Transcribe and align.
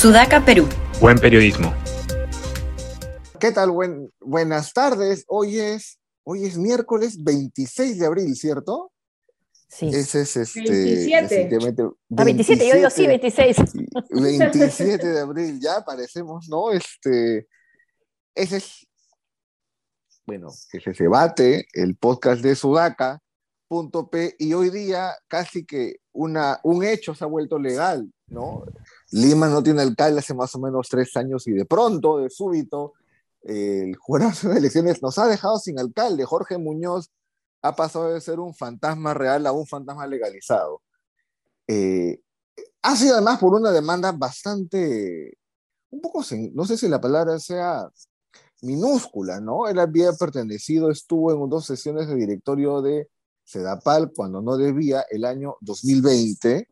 Sudaca, 0.00 0.42
Perú. 0.42 0.66
Buen 0.98 1.18
periodismo. 1.18 1.74
¿Qué 3.38 3.52
tal? 3.52 3.70
buenas 4.18 4.72
tardes. 4.72 5.26
Hoy 5.28 5.58
es, 5.58 6.00
hoy 6.24 6.46
es 6.46 6.56
miércoles 6.56 7.22
26 7.22 7.98
de 7.98 8.06
abril, 8.06 8.34
¿cierto? 8.34 8.92
Sí. 9.68 9.88
Ese 9.88 10.22
es 10.22 10.38
este. 10.38 10.62
27. 10.62 11.90
27, 12.08 12.66
yo 12.66 12.76
digo 12.76 12.88
sí, 12.88 13.06
26. 13.06 13.56
27 14.08 15.06
de 15.06 15.20
abril, 15.20 15.60
ya 15.60 15.84
parecemos, 15.84 16.48
¿no? 16.48 16.70
Este. 16.70 17.46
Ese 18.34 18.56
es. 18.56 18.86
Bueno, 20.24 20.48
ese 20.72 20.94
se 20.94 21.08
bate, 21.08 21.66
el 21.74 21.94
podcast 21.96 22.40
de 22.40 22.56
Sudaca. 22.56 23.20
Punto 23.68 24.08
P, 24.08 24.34
y 24.38 24.54
hoy 24.54 24.70
día 24.70 25.12
casi 25.28 25.66
que 25.66 25.96
una, 26.10 26.58
un 26.64 26.84
hecho 26.84 27.14
se 27.14 27.22
ha 27.22 27.28
vuelto 27.28 27.58
legal, 27.58 28.10
¿no? 28.28 28.64
Lima 29.12 29.48
no 29.48 29.62
tiene 29.62 29.82
alcalde 29.82 30.20
hace 30.20 30.34
más 30.34 30.54
o 30.54 30.58
menos 30.60 30.88
tres 30.88 31.16
años 31.16 31.46
y 31.46 31.52
de 31.52 31.64
pronto, 31.64 32.18
de 32.18 32.30
súbito, 32.30 32.94
el 33.42 33.96
jurado 33.96 34.48
de 34.50 34.58
elecciones 34.58 35.02
nos 35.02 35.18
ha 35.18 35.26
dejado 35.26 35.58
sin 35.58 35.78
alcalde. 35.78 36.24
Jorge 36.24 36.58
Muñoz 36.58 37.10
ha 37.62 37.74
pasado 37.74 38.12
de 38.12 38.20
ser 38.20 38.40
un 38.40 38.54
fantasma 38.54 39.14
real 39.14 39.46
a 39.46 39.52
un 39.52 39.66
fantasma 39.66 40.06
legalizado. 40.06 40.82
Eh, 41.66 42.20
ha 42.82 42.96
sido 42.96 43.14
además 43.14 43.38
por 43.38 43.54
una 43.54 43.70
demanda 43.70 44.12
bastante, 44.12 45.38
un 45.90 46.00
poco, 46.00 46.24
no 46.52 46.64
sé 46.64 46.76
si 46.76 46.88
la 46.88 47.00
palabra 47.00 47.38
sea 47.38 47.88
minúscula, 48.62 49.40
¿no? 49.40 49.68
Él 49.68 49.78
había 49.78 50.12
pertenecido, 50.12 50.90
estuvo 50.90 51.32
en 51.32 51.50
dos 51.50 51.66
sesiones 51.66 52.08
de 52.08 52.14
directorio 52.14 52.82
de 52.82 53.08
Sedapal 53.44 54.12
cuando 54.14 54.40
no 54.42 54.56
debía 54.56 55.04
el 55.10 55.24
año 55.24 55.56
2020. 55.60 56.68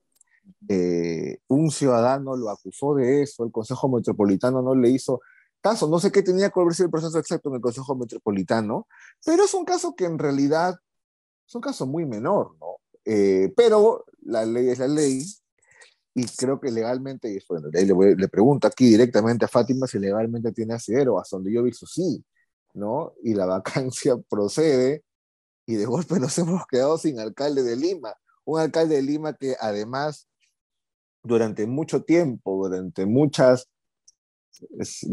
Eh, 0.68 1.38
un 1.48 1.70
ciudadano 1.70 2.36
lo 2.36 2.50
acusó 2.50 2.94
de 2.94 3.22
eso, 3.22 3.44
el 3.44 3.52
Consejo 3.52 3.88
Metropolitano 3.88 4.62
no 4.62 4.74
le 4.74 4.90
hizo 4.90 5.20
caso. 5.60 5.88
No 5.88 5.98
sé 5.98 6.12
qué 6.12 6.22
tenía 6.22 6.50
que 6.50 6.60
haber 6.60 6.74
el 6.78 6.90
proceso 6.90 7.18
exacto 7.18 7.48
en 7.48 7.56
el 7.56 7.60
Consejo 7.60 7.96
Metropolitano, 7.96 8.86
pero 9.24 9.44
es 9.44 9.54
un 9.54 9.64
caso 9.64 9.94
que 9.94 10.04
en 10.04 10.18
realidad 10.18 10.76
es 11.46 11.54
un 11.54 11.60
caso 11.60 11.86
muy 11.86 12.06
menor, 12.06 12.56
¿no? 12.60 12.76
Eh, 13.04 13.52
pero 13.56 14.04
la 14.22 14.44
ley 14.44 14.68
es 14.68 14.78
la 14.78 14.88
ley 14.88 15.24
y 16.14 16.26
creo 16.36 16.60
que 16.60 16.70
legalmente, 16.70 17.32
y 17.32 17.38
bueno, 17.48 17.68
le, 17.72 18.16
le, 18.16 18.28
pregunto 18.28 18.66
aquí 18.66 18.86
directamente 18.86 19.44
a 19.44 19.48
Fátima 19.48 19.86
si 19.86 19.98
legalmente 19.98 20.52
tiene 20.52 20.74
asidero, 20.74 21.18
hasta 21.18 21.36
donde 21.36 21.52
yo 21.52 21.62
visto 21.62 21.86
sí, 21.86 22.24
¿no? 22.74 23.14
Y 23.22 23.34
la 23.34 23.46
vacancia 23.46 24.16
procede 24.28 25.04
y 25.66 25.76
de 25.76 25.86
golpe 25.86 26.18
nos 26.18 26.36
hemos 26.38 26.66
quedado 26.66 26.98
sin 26.98 27.20
alcalde 27.20 27.62
de 27.62 27.76
Lima, 27.76 28.14
un 28.44 28.60
alcalde 28.60 28.96
de 28.96 29.02
Lima 29.02 29.34
que 29.34 29.56
además 29.60 30.27
durante 31.22 31.66
mucho 31.66 32.02
tiempo, 32.02 32.68
durante 32.68 33.06
muchas 33.06 33.68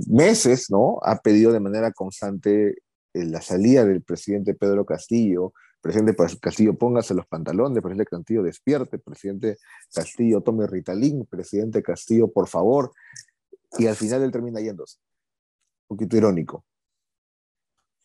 meses, 0.08 0.70
¿no? 0.70 1.00
Ha 1.04 1.20
pedido 1.20 1.52
de 1.52 1.60
manera 1.60 1.92
constante 1.92 2.70
eh, 3.14 3.26
la 3.26 3.42
salida 3.42 3.86
del 3.86 4.04
presidente 4.04 4.54
Pedro 4.54 4.86
Castillo. 4.86 5.54
Presidente 5.82 6.16
Castillo, 6.42 6.76
póngase 6.76 7.14
los 7.14 7.28
pantalones, 7.28 7.82
presidente 7.82 8.10
Castillo, 8.10 8.42
despierte, 8.42 8.98
presidente 8.98 9.58
Castillo, 9.94 10.42
tome 10.42 10.66
Ritalin, 10.66 11.26
presidente 11.28 11.84
Castillo, 11.84 12.32
por 12.32 12.48
favor. 12.48 12.92
Y 13.78 13.86
al 13.86 13.96
final 13.96 14.24
él 14.24 14.32
termina 14.32 14.60
yéndose. 14.60 14.98
Un 15.88 15.96
poquito 15.96 16.18
irónico. 16.18 16.66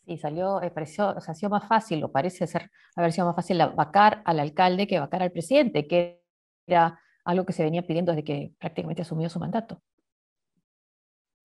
Sí, 0.05 0.19
salió, 0.19 0.61
eh, 0.61 0.71
pareció, 0.71 1.09
ha 1.09 1.35
sido 1.35 1.51
más 1.51 1.67
fácil, 1.67 2.05
o 2.05 2.13
parece 2.13 2.47
ser 2.47 2.71
haber 2.97 3.13
sido 3.13 3.27
más 3.27 3.37
fácil 3.37 3.59
vacar 3.75 4.23
al 4.27 4.41
alcalde 4.41 4.87
que 4.87 4.99
vacar 4.99 5.23
al 5.23 5.33
presidente, 5.33 5.87
que 5.87 6.23
era 6.67 7.01
algo 7.31 7.47
que 7.47 7.53
se 7.53 7.63
venía 7.63 7.87
pidiendo 7.87 8.13
desde 8.13 8.25
que 8.25 8.53
prácticamente 8.59 9.03
asumió 9.03 9.29
su 9.31 9.39
mandato. 9.39 9.81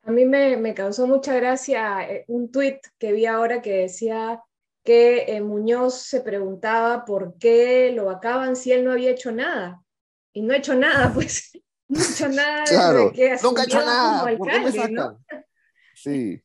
A 0.03 0.11
mí 0.11 0.25
me, 0.25 0.73
causó 0.73 1.07
mucha 1.07 1.33
gracia 1.35 2.07
eh, 2.07 2.25
un 2.27 2.51
tuit 2.51 2.77
que 2.99 3.11
vi 3.11 3.25
ahora 3.25 3.61
que 3.61 3.77
decía 3.77 4.43
que 4.83 5.23
eh, 5.35 5.41
Muñoz 5.41 5.95
se 5.95 6.21
preguntaba 6.21 7.05
por 7.05 7.39
qué 7.39 7.91
lo 7.91 8.05
vacaban 8.05 8.55
si 8.55 8.71
él 8.71 8.83
no 8.85 8.91
había 8.91 9.11
hecho 9.11 9.31
nada. 9.31 9.81
Y 10.31 10.41
no 10.43 10.53
ha 10.53 10.57
hecho 10.57 10.75
nada, 10.75 11.11
pues. 11.13 11.51
No 11.87 11.99
ha 11.99 12.03
hecho 12.03 12.29
nada. 12.29 12.63
Claro, 12.65 13.11
nunca 13.43 13.61
ha 13.61 13.65
hecho 13.65 13.79
nada. 13.79 14.37
¿Por 14.37 14.47
qué 14.47 14.59
me 14.59 14.71
sacan? 14.71 15.17
Sí. 15.95 16.41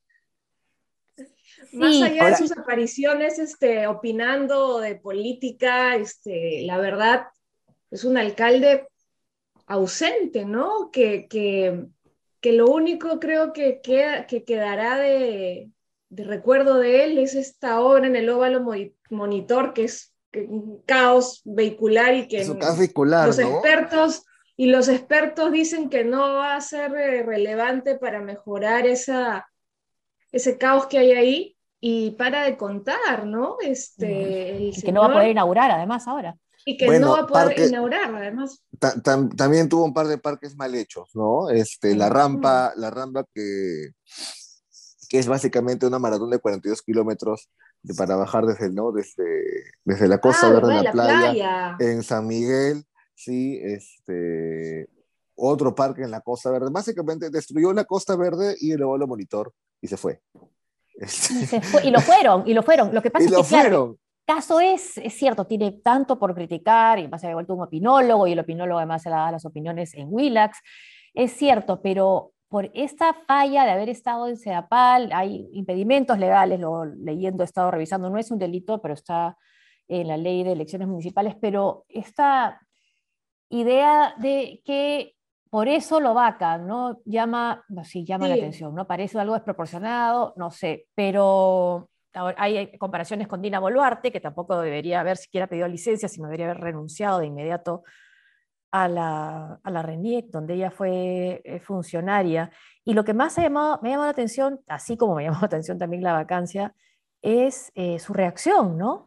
Más 1.73 2.03
allá 2.03 2.31
de 2.31 2.37
sus 2.37 2.53
apariciones 2.53 3.39
este, 3.39 3.87
opinando 3.87 4.81
de 4.81 4.97
política, 4.97 5.97
este, 5.97 6.63
la 6.65 6.79
verdad, 6.79 7.27
es 7.91 8.05
un 8.05 8.17
alcalde 8.17 8.89
ausente, 9.71 10.45
¿no? 10.45 10.91
Que, 10.91 11.27
que 11.29 11.87
que 12.41 12.53
lo 12.53 12.67
único 12.67 13.21
creo 13.21 13.53
que, 13.53 13.81
queda, 13.81 14.27
que 14.27 14.45
quedará 14.45 14.97
de, 14.97 15.71
recuerdo 16.11 16.79
de 16.79 17.05
él 17.05 17.19
es 17.19 17.35
esta 17.35 17.81
obra 17.81 18.07
en 18.07 18.17
el 18.17 18.29
óvalo 18.31 18.65
monitor, 19.11 19.75
que 19.75 19.85
es 19.85 20.15
un 20.35 20.83
caos 20.87 21.43
vehicular 21.45 22.15
y 22.15 22.29
que 22.29 22.45
los 22.45 23.39
expertos 23.39 24.25
y 24.57 24.67
los 24.67 24.89
expertos 24.89 25.53
dicen 25.53 25.89
que 25.89 26.05
no 26.05 26.35
va 26.35 26.55
a 26.55 26.61
ser 26.61 26.95
eh, 26.95 27.23
relevante 27.23 27.97
para 27.97 28.21
mejorar 28.21 28.87
esa, 28.87 29.49
ese 30.33 30.59
caos 30.59 30.87
que 30.87 30.99
hay 30.99 31.13
ahí 31.13 31.57
y 31.81 32.13
para 32.13 32.45
de 32.45 32.59
contar, 32.59 33.27
¿no? 33.27 33.57
Este, 33.61 34.71
que 34.85 34.93
no 34.93 35.01
va 35.01 35.07
a 35.07 35.13
poder 35.13 35.31
inaugurar 35.31 35.71
además 35.71 36.07
ahora. 36.07 36.37
Y 36.65 36.77
que 36.77 36.99
no 36.99 37.13
va 37.13 37.21
a 37.21 37.27
poder 37.27 37.59
inaugurar, 37.59 38.15
además. 38.15 38.63
también 39.37 39.69
tuvo 39.69 39.85
un 39.85 39.95
par 39.95 40.07
de 40.09 40.19
parques 40.19 40.57
mal 40.57 40.75
hechos, 40.75 41.11
¿no? 41.15 41.49
Este, 41.51 41.95
la 41.97 42.09
rampa, 42.09 42.73
la 42.77 42.91
rampa 42.91 43.25
que, 43.35 43.91
que 45.09 45.19
es 45.19 45.27
básicamente 45.27 45.87
una 45.87 45.99
maratón 45.99 46.31
de 46.31 46.39
42 46.39 46.83
kilómetros 46.83 47.51
para 47.97 48.17
bajar 48.17 48.47
desde, 48.47 48.71
¿no? 48.71 48.93
desde, 48.93 49.25
desde 49.85 50.09
la 50.09 50.19
Costa 50.19 50.49
ah, 50.49 50.53
Verde 50.53 50.79
en 50.79 50.85
la, 50.85 50.93
playa, 50.93 51.77
en 51.79 52.03
San 52.03 52.27
Miguel, 52.27 52.85
sí, 53.15 53.59
este, 53.63 54.89
otro 55.35 55.75
parque 55.75 56.03
en 56.03 56.11
la 56.11 56.21
Costa 56.21 56.51
Verde. 56.51 56.69
Básicamente 56.71 57.31
destruyó 57.31 57.73
la 57.73 57.85
Costa 57.85 58.17
Verde 58.17 58.57
y 58.61 58.73
elevó 58.73 58.97
el 58.97 59.07
monitor 59.07 59.53
y 59.81 59.89
se 59.89 59.97
fue. 59.97 60.21
Y, 60.95 61.07
se 61.07 61.61
fue, 61.63 61.87
y 61.87 61.91
lo 61.91 62.01
fueron, 62.01 62.47
y 62.47 62.53
lo 62.53 62.63
fueron. 62.63 62.95
Lo 62.95 63.01
que 63.01 63.11
pasa 63.11 63.25
es 63.25 63.33
que, 63.33 63.45
fueron 63.45 63.99
caso 64.31 64.61
es, 64.61 64.97
es 64.99 65.15
cierto, 65.15 65.45
tiene 65.45 65.73
tanto 65.73 66.17
por 66.17 66.37
criticar, 66.37 66.99
y 66.99 67.03
además 67.03 67.21
se 67.21 67.27
ha 67.27 67.35
vuelto 67.35 67.55
un 67.55 67.63
opinólogo, 67.63 68.29
y 68.29 68.33
el 68.33 68.39
opinólogo 68.39 68.79
además 68.79 69.03
se 69.03 69.11
da 69.11 69.33
las 69.33 69.45
opiniones 69.45 69.93
en 69.95 70.07
Willax, 70.09 70.59
es 71.15 71.33
cierto, 71.33 71.83
pero 71.83 72.31
por 72.49 72.71
esta 72.73 73.13
falla 73.27 73.65
de 73.65 73.73
haber 73.73 73.89
estado 73.89 74.29
en 74.29 74.37
Sedapal, 74.37 75.11
hay 75.13 75.49
impedimentos 75.53 76.17
legales, 76.17 76.61
lo 76.61 76.85
leyendo, 76.85 77.43
he 77.43 77.45
estado 77.45 77.73
revisando, 77.73 78.09
no 78.09 78.19
es 78.19 78.31
un 78.31 78.39
delito, 78.39 78.81
pero 78.81 78.95
está 78.95 79.37
en 79.89 80.07
la 80.07 80.17
ley 80.17 80.45
de 80.45 80.53
elecciones 80.53 80.87
municipales, 80.87 81.35
pero 81.41 81.85
esta 81.89 82.61
idea 83.49 84.15
de 84.19 84.63
que 84.65 85.17
por 85.51 85.67
eso 85.67 85.99
lo 85.99 86.15
vaca, 86.15 86.57
¿no? 86.57 87.01
Llama, 87.05 87.65
sí, 87.83 88.05
llama 88.05 88.29
la 88.29 88.35
atención, 88.35 88.77
¿no? 88.77 88.87
Parece 88.87 89.19
algo 89.19 89.35
desproporcionado, 89.35 90.35
no 90.37 90.53
sé, 90.53 90.87
pero 90.95 91.91
hay 92.13 92.77
comparaciones 92.79 93.29
con 93.29 93.43
Dina 93.43 93.61
Boluarte, 93.61 94.11
que 94.11 94.21
tampoco 94.21 94.61
debería 94.61 95.01
haber 95.01 95.17
siquiera 95.17 95.47
pedido 95.47 95.69
licencia, 95.69 96.09
sino 96.09 96.27
debería 96.27 96.47
haber 96.47 96.61
renunciado 96.61 97.21
de 97.21 97.27
inmediato 97.27 97.85
a 98.71 98.89
la, 98.89 99.61
a 99.63 99.71
la 99.71 99.83
RENIEC, 99.83 100.27
donde 100.31 100.55
ella 100.55 100.71
fue 100.71 101.43
eh, 101.45 101.61
funcionaria. 101.61 102.51
Y 102.85 102.95
lo 102.95 103.05
que 103.05 103.15
más 103.15 103.37
me 103.37 103.45
ha 103.45 103.49
llamado 103.49 104.05
la 104.05 104.09
atención, 104.09 104.61
así 104.67 104.97
como 104.97 105.15
me 105.15 105.25
llamó 105.25 105.39
la 105.41 105.47
atención 105.47 105.79
también 105.79 106.03
la 106.03 106.13
vacancia, 106.13 106.75
es 107.23 107.71
eh, 107.75 107.99
su 107.99 108.13
reacción, 108.13 108.79
¿no? 108.79 109.07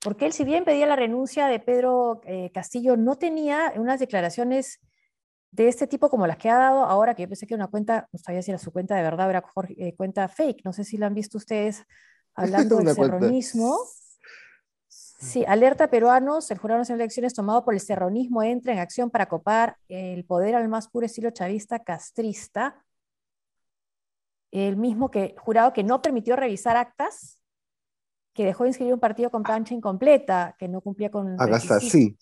Porque 0.00 0.26
él, 0.26 0.32
si 0.32 0.44
bien 0.44 0.64
pedía 0.64 0.86
la 0.86 0.96
renuncia 0.96 1.46
de 1.46 1.60
Pedro 1.60 2.20
eh, 2.24 2.50
Castillo, 2.52 2.96
no 2.96 3.16
tenía 3.16 3.72
unas 3.76 4.00
declaraciones 4.00 4.80
de 5.52 5.68
este 5.68 5.86
tipo 5.86 6.10
como 6.10 6.26
las 6.26 6.38
que 6.38 6.50
ha 6.50 6.56
dado 6.56 6.84
ahora, 6.84 7.14
que 7.14 7.22
yo 7.22 7.28
pensé 7.28 7.46
que 7.46 7.54
una 7.54 7.68
cuenta, 7.68 8.08
no 8.10 8.18
sabía 8.18 8.42
si 8.42 8.50
era 8.50 8.58
su 8.58 8.72
cuenta 8.72 8.96
de 8.96 9.02
verdad 9.02 9.28
o 9.28 9.30
era 9.30 9.44
cuenta 9.96 10.26
fake, 10.26 10.64
no 10.64 10.72
sé 10.72 10.82
si 10.82 10.96
la 10.96 11.06
han 11.06 11.14
visto 11.14 11.38
ustedes 11.38 11.86
hablando 12.34 12.76
del 12.78 12.94
serronismo. 12.94 13.78
Sí, 14.88 15.44
alerta 15.46 15.88
peruanos, 15.88 16.50
el 16.50 16.58
jurado 16.58 16.82
de 16.82 16.94
elecciones 16.94 17.32
tomado 17.32 17.64
por 17.64 17.74
el 17.74 17.80
serronismo 17.80 18.42
entra 18.42 18.72
en 18.72 18.80
acción 18.80 19.08
para 19.08 19.26
copar 19.26 19.76
el 19.88 20.24
poder 20.24 20.56
al 20.56 20.68
más 20.68 20.88
puro 20.88 21.06
estilo 21.06 21.30
chavista 21.30 21.78
castrista. 21.78 22.84
El 24.50 24.76
mismo 24.76 25.10
que, 25.10 25.36
jurado 25.38 25.72
que 25.72 25.84
no 25.84 26.02
permitió 26.02 26.34
revisar 26.34 26.76
actas, 26.76 27.40
que 28.34 28.44
dejó 28.44 28.64
de 28.64 28.70
inscribir 28.70 28.94
un 28.94 29.00
partido 29.00 29.30
con 29.30 29.44
plancha 29.44 29.74
incompleta, 29.74 30.56
que 30.58 30.66
no 30.66 30.80
cumplía 30.80 31.10
con... 31.10 31.40
Hágase 31.40 31.72
así. 31.72 32.18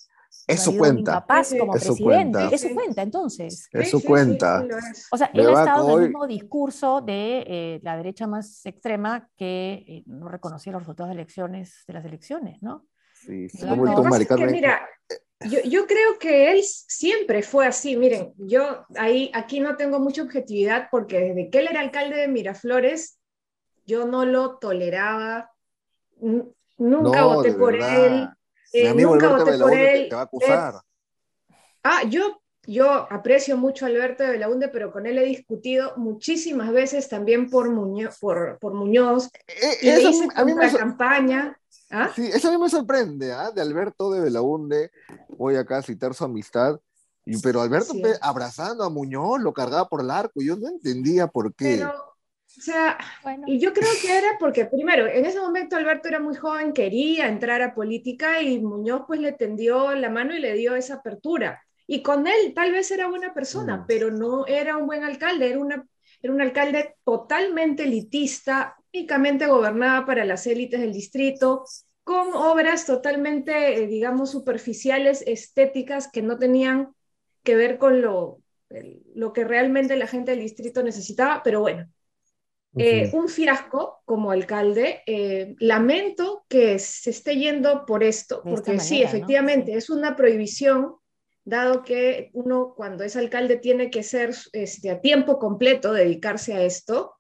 Eso 0.47 0.77
cuenta. 0.77 1.25
como 1.27 1.75
eso 1.75 1.95
presidente. 1.95 2.03
Cuenta. 2.03 2.49
Eso 2.55 2.69
cuenta, 2.75 3.03
entonces. 3.03 3.69
Eso 3.73 4.01
cuenta. 4.01 4.67
o 5.11 5.17
sea, 5.17 5.31
él 5.33 5.49
ha 5.49 5.61
estado 5.61 5.99
en 5.99 6.05
el 6.05 6.09
mismo 6.11 6.27
discurso 6.27 7.01
de 7.01 7.45
eh, 7.47 7.81
la 7.83 7.97
derecha 7.97 8.27
más 8.27 8.65
extrema 8.67 9.29
que 9.37 9.85
eh, 9.87 10.03
no 10.07 10.29
reconocía 10.29 10.73
los 10.73 10.83
resultados 10.83 11.11
de 11.11 11.15
elecciones, 11.15 11.85
de 11.87 11.95
las 11.95 12.05
elecciones, 12.05 12.63
¿no? 12.63 12.87
Sí, 13.13 13.49
sí, 13.51 13.67
no, 13.67 13.77
mira, 13.77 14.89
yo, 15.41 15.61
yo, 15.63 15.87
creo 15.87 16.19
que 16.19 16.53
él 16.53 16.63
siempre 16.63 17.43
fue 17.43 17.67
así. 17.67 17.97
Miren, 17.97 18.33
yo 18.39 18.87
ahí 18.97 19.31
aquí 19.35 19.61
no 19.61 19.77
tengo 19.77 20.01
mucha 20.01 20.23
objetividad 20.23 20.89
porque 20.91 21.21
desde 21.21 21.51
que 21.51 21.59
él 21.59 21.69
era 21.71 21.81
alcalde 21.81 22.17
de 22.17 22.29
Miraflores, 22.29 23.19
yo 23.85 24.07
no 24.07 24.25
lo 24.25 24.59
toleraba. 24.59 25.51
Nunca 26.79 27.25
voté 27.25 27.53
por 27.53 27.75
él. 27.75 28.29
Eh, 28.73 28.95
nunca 28.95 29.29
voté 29.37 29.59
por 29.59 29.73
él. 29.75 30.09
Te 30.09 30.15
va 30.15 30.23
a 30.23 30.25
acusar. 30.25 30.75
ah, 31.83 32.03
yo, 32.09 32.41
yo 32.65 32.91
aprecio 33.11 33.57
mucho 33.57 33.85
a 33.85 33.89
Alberto 33.89 34.23
de 34.23 34.31
Belaunde, 34.31 34.69
pero 34.69 34.93
con 34.93 35.07
él 35.07 35.19
he 35.19 35.25
discutido 35.25 35.95
muchísimas 35.97 36.73
veces 36.73 37.09
también 37.09 37.51
por 37.51 37.71
Muñoz. 37.71 38.19
Por, 38.19 38.59
por 38.59 38.75
Muñoz 38.75 39.31
eh, 39.47 39.79
y 39.83 39.87
le 39.87 40.03
hice 40.03 40.29
a 40.35 40.45
mí 40.45 40.55
me 40.55 40.73
campaña. 40.73 41.57
¿Ah? 41.91 42.11
Sí, 42.15 42.29
eso 42.33 42.49
a 42.49 42.53
mí 42.53 42.59
me 42.59 42.69
sorprende, 42.69 43.33
¿ah? 43.33 43.51
De 43.51 43.61
Alberto 43.61 44.13
de 44.13 44.21
Belaunde, 44.21 44.93
voy 45.29 45.57
acá 45.57 45.79
a 45.79 45.83
citar 45.83 46.15
su 46.15 46.25
amistad, 46.25 46.79
pero 47.43 47.61
Alberto 47.61 47.95
abrazando 48.21 48.85
a 48.85 48.91
Muñoz, 48.91 49.41
lo 49.41 49.53
cargaba 49.53 49.89
por 49.89 50.01
el 50.01 50.11
arco, 50.11 50.41
yo 50.41 50.57
no 50.57 50.69
entendía 50.69 51.27
por 51.27 51.53
qué. 51.55 51.79
Pero, 51.79 52.10
o 52.59 52.63
sea, 52.63 52.99
y 53.47 53.59
yo 53.59 53.73
creo 53.73 53.91
que 54.03 54.19
era 54.19 54.37
porque, 54.39 54.67
primero, 54.67 55.07
en 55.07 55.25
ese 55.25 55.41
momento 55.41 55.77
Alberto 55.77 56.09
era 56.09 56.21
muy 56.21 56.35
joven, 56.35 56.73
quería 56.73 57.29
entrar 57.29 57.63
a 57.63 57.75
política 57.75 58.43
y 58.43 58.61
Muñoz 58.61 59.05
pues 59.07 59.21
le 59.21 59.33
tendió 59.33 59.95
la 59.95 60.11
mano 60.11 60.35
y 60.35 60.41
le 60.41 60.55
dio 60.55 60.75
esa 60.75 60.95
apertura. 60.95 61.63
Y 61.87 62.03
con 62.03 62.27
él 62.27 62.53
tal 62.55 62.73
vez 62.73 62.91
era 62.91 63.09
buena 63.09 63.33
persona, 63.33 63.79
mm. 63.79 63.85
pero 63.87 64.11
no 64.11 64.47
era 64.47 64.77
un 64.77 64.87
buen 64.87 65.05
alcalde, 65.05 65.49
era, 65.49 65.59
una, 65.59 65.87
era 66.21 66.33
un 66.33 66.41
alcalde 66.41 66.97
totalmente 67.05 67.85
elitista, 67.85 68.77
únicamente 68.93 69.47
gobernaba 69.47 70.05
para 70.05 70.25
las 70.25 70.47
élites 70.47 70.81
del 70.81 70.93
distrito, 70.93 71.65
con 72.03 72.35
obras 72.35 72.85
totalmente, 72.85 73.83
eh, 73.83 73.87
digamos, 73.87 74.33
superficiales, 74.33 75.23
estéticas, 75.27 76.11
que 76.11 76.23
no 76.23 76.39
tenían 76.39 76.95
que 77.45 77.55
ver 77.55 77.79
con 77.79 78.03
lo, 78.03 78.43
lo 79.15 79.33
que 79.33 79.45
realmente 79.45 79.97
la 79.97 80.07
gente 80.09 80.33
del 80.33 80.41
distrito 80.41 80.83
necesitaba, 80.83 81.43
pero 81.43 81.61
bueno, 81.61 81.89
eh, 82.77 83.11
un 83.13 83.29
fiasco 83.29 84.03
como 84.05 84.31
alcalde. 84.31 85.03
Eh, 85.07 85.55
lamento 85.59 86.45
que 86.49 86.79
se 86.79 87.11
esté 87.11 87.37
yendo 87.37 87.85
por 87.87 88.03
esto, 88.03 88.43
porque 88.43 88.79
sí, 88.81 89.03
efectivamente, 89.03 89.75
es 89.75 89.91
una 89.91 90.17
prohibición, 90.17 90.97
dado 91.45 91.83
que 91.83 92.31
uno 92.33 92.75
cuando 92.77 93.05
es 93.05 93.17
alcalde 93.17 93.57
tiene 93.57 93.91
que 93.91 94.03
ser 94.03 94.35
este, 94.53 94.91
a 94.91 95.01
tiempo 95.01 95.39
completo, 95.39 95.93
dedicarse 95.93 96.55
a 96.55 96.63
esto. 96.63 97.15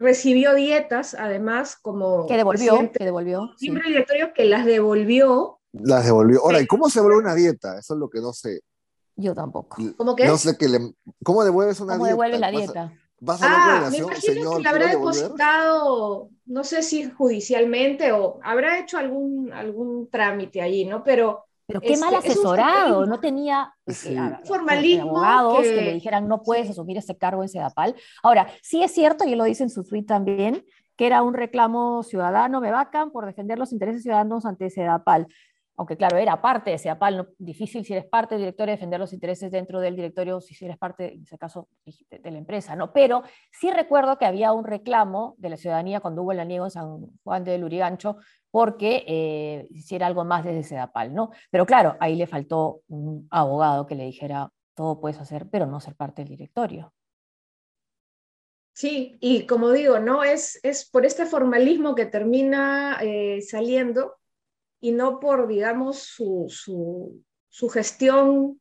Recibió 0.00 0.54
dietas, 0.54 1.14
además, 1.14 1.76
como... 1.82 2.26
Que 2.28 2.36
devolvió, 2.36 2.92
que 2.92 3.04
devolvió. 3.04 3.50
Miembro 3.60 3.88
directorio 3.88 4.32
que 4.32 4.44
las 4.44 4.64
devolvió. 4.64 5.58
Las 5.72 6.04
devolvió. 6.04 6.40
Ahora, 6.44 6.60
¿y 6.60 6.68
cómo 6.68 6.88
se 6.88 7.00
devuelve 7.00 7.18
una 7.18 7.34
dieta? 7.34 7.76
Eso 7.76 7.94
es 7.94 8.00
lo 8.00 8.08
que 8.08 8.20
no 8.20 8.32
sé. 8.32 8.60
Yo 9.16 9.34
tampoco. 9.34 9.76
¿Cómo 9.96 10.14
que? 10.14 10.24
No 10.26 10.38
sé 10.38 10.56
que 10.56 10.68
le... 10.68 10.78
¿Cómo 11.24 11.42
devuelves 11.42 11.80
una 11.80 11.94
dieta? 11.94 11.98
¿Cómo 11.98 12.06
devuelves 12.06 12.38
la 12.38 12.50
dieta? 12.52 12.92
¿Vas 13.20 13.42
a, 13.42 13.86
ah, 13.86 13.90
me 13.90 13.98
imagino 13.98 14.56
que 14.56 14.62
la 14.62 14.70
habrá 14.70 14.88
depositado, 14.88 16.30
no 16.46 16.64
sé 16.64 16.82
si 16.82 17.10
judicialmente 17.10 18.12
o 18.12 18.38
habrá 18.42 18.78
hecho 18.78 18.96
algún, 18.96 19.52
algún 19.52 20.08
trámite 20.08 20.62
allí, 20.62 20.84
¿no? 20.84 21.02
Pero 21.02 21.48
pero 21.68 21.82
qué 21.82 21.98
mal 21.98 22.14
asesorado, 22.14 23.04
no 23.04 23.20
tenía 23.20 23.74
sí. 23.86 24.16
formalismo 24.44 25.22
abogados 25.22 25.64
que... 25.64 25.82
le 25.82 25.92
dijeran 25.92 26.26
no 26.26 26.42
puedes 26.42 26.70
asumir 26.70 26.96
este 26.96 27.14
cargo 27.18 27.42
en 27.42 27.50
Sedapal. 27.50 27.94
Ahora, 28.22 28.46
sí 28.62 28.82
es 28.82 28.90
cierto, 28.90 29.26
y 29.26 29.32
él 29.32 29.38
lo 29.38 29.44
dice 29.44 29.64
en 29.64 29.68
su 29.68 29.84
tweet 29.84 30.04
también, 30.04 30.64
que 30.96 31.06
era 31.06 31.22
un 31.22 31.34
reclamo 31.34 32.02
ciudadano, 32.04 32.62
me 32.62 32.70
vacan 32.70 33.10
por 33.10 33.26
defender 33.26 33.58
los 33.58 33.72
intereses 33.72 34.02
ciudadanos 34.02 34.46
ante 34.46 34.70
Sedapal 34.70 35.26
aunque 35.78 35.96
claro, 35.96 36.18
era 36.18 36.42
parte 36.42 36.70
de 36.70 36.78
SEAPAL, 36.78 37.16
no, 37.16 37.28
difícil 37.38 37.84
si 37.84 37.92
eres 37.92 38.04
parte 38.04 38.34
del 38.34 38.42
directorio 38.42 38.72
defender 38.72 38.98
los 38.98 39.12
intereses 39.12 39.52
dentro 39.52 39.78
del 39.78 39.94
directorio, 39.94 40.40
si 40.40 40.64
eres 40.64 40.76
parte, 40.76 41.14
en 41.14 41.22
ese 41.22 41.38
caso, 41.38 41.68
de, 41.84 42.30
la 42.32 42.36
empresa, 42.36 42.74
¿no? 42.74 42.92
Pero 42.92 43.22
sí 43.52 43.70
recuerdo 43.70 44.18
que 44.18 44.26
había 44.26 44.52
un 44.52 44.64
reclamo 44.64 45.36
de 45.38 45.50
la 45.50 45.56
ciudadanía 45.56 46.00
cuando 46.00 46.22
hubo 46.22 46.32
el 46.32 46.40
aniego 46.40 46.64
en 46.64 46.72
San 46.72 47.06
Juan 47.22 47.44
de 47.44 47.58
Lurigancho 47.58 48.16
porque 48.50 49.04
eh, 49.06 49.68
hiciera 49.70 50.08
algo 50.08 50.24
más 50.24 50.44
desde 50.44 50.64
SEDAPAL, 50.64 51.14
¿no? 51.14 51.30
Pero 51.48 51.64
claro, 51.64 51.96
ahí 52.00 52.16
le 52.16 52.26
faltó 52.26 52.80
un 52.88 53.28
abogado 53.30 53.86
que 53.86 53.94
le 53.94 54.04
dijera, 54.04 54.50
todo 54.74 55.00
puedes 55.00 55.20
hacer, 55.20 55.46
pero 55.48 55.66
no 55.66 55.78
ser 55.78 55.94
parte 55.94 56.22
del 56.22 56.30
directorio. 56.30 56.92
Sí, 58.72 59.16
y 59.20 59.46
como 59.46 59.70
digo, 59.70 60.00
¿no? 60.00 60.24
Es, 60.24 60.58
es 60.64 60.90
por 60.90 61.06
este 61.06 61.24
formalismo 61.24 61.94
que 61.94 62.06
termina 62.06 62.98
eh, 63.00 63.42
saliendo 63.42 64.18
y 64.80 64.92
no 64.92 65.20
por, 65.20 65.48
digamos, 65.48 65.98
su, 65.98 66.46
su, 66.48 67.68
gestión 67.68 68.60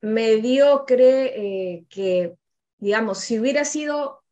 mediocre 0.00 1.32
eh, 1.74 1.86
que, 1.88 2.36
digamos, 2.78 3.18
si 3.18 3.38
hubiera 3.38 3.64
sido 3.64 4.22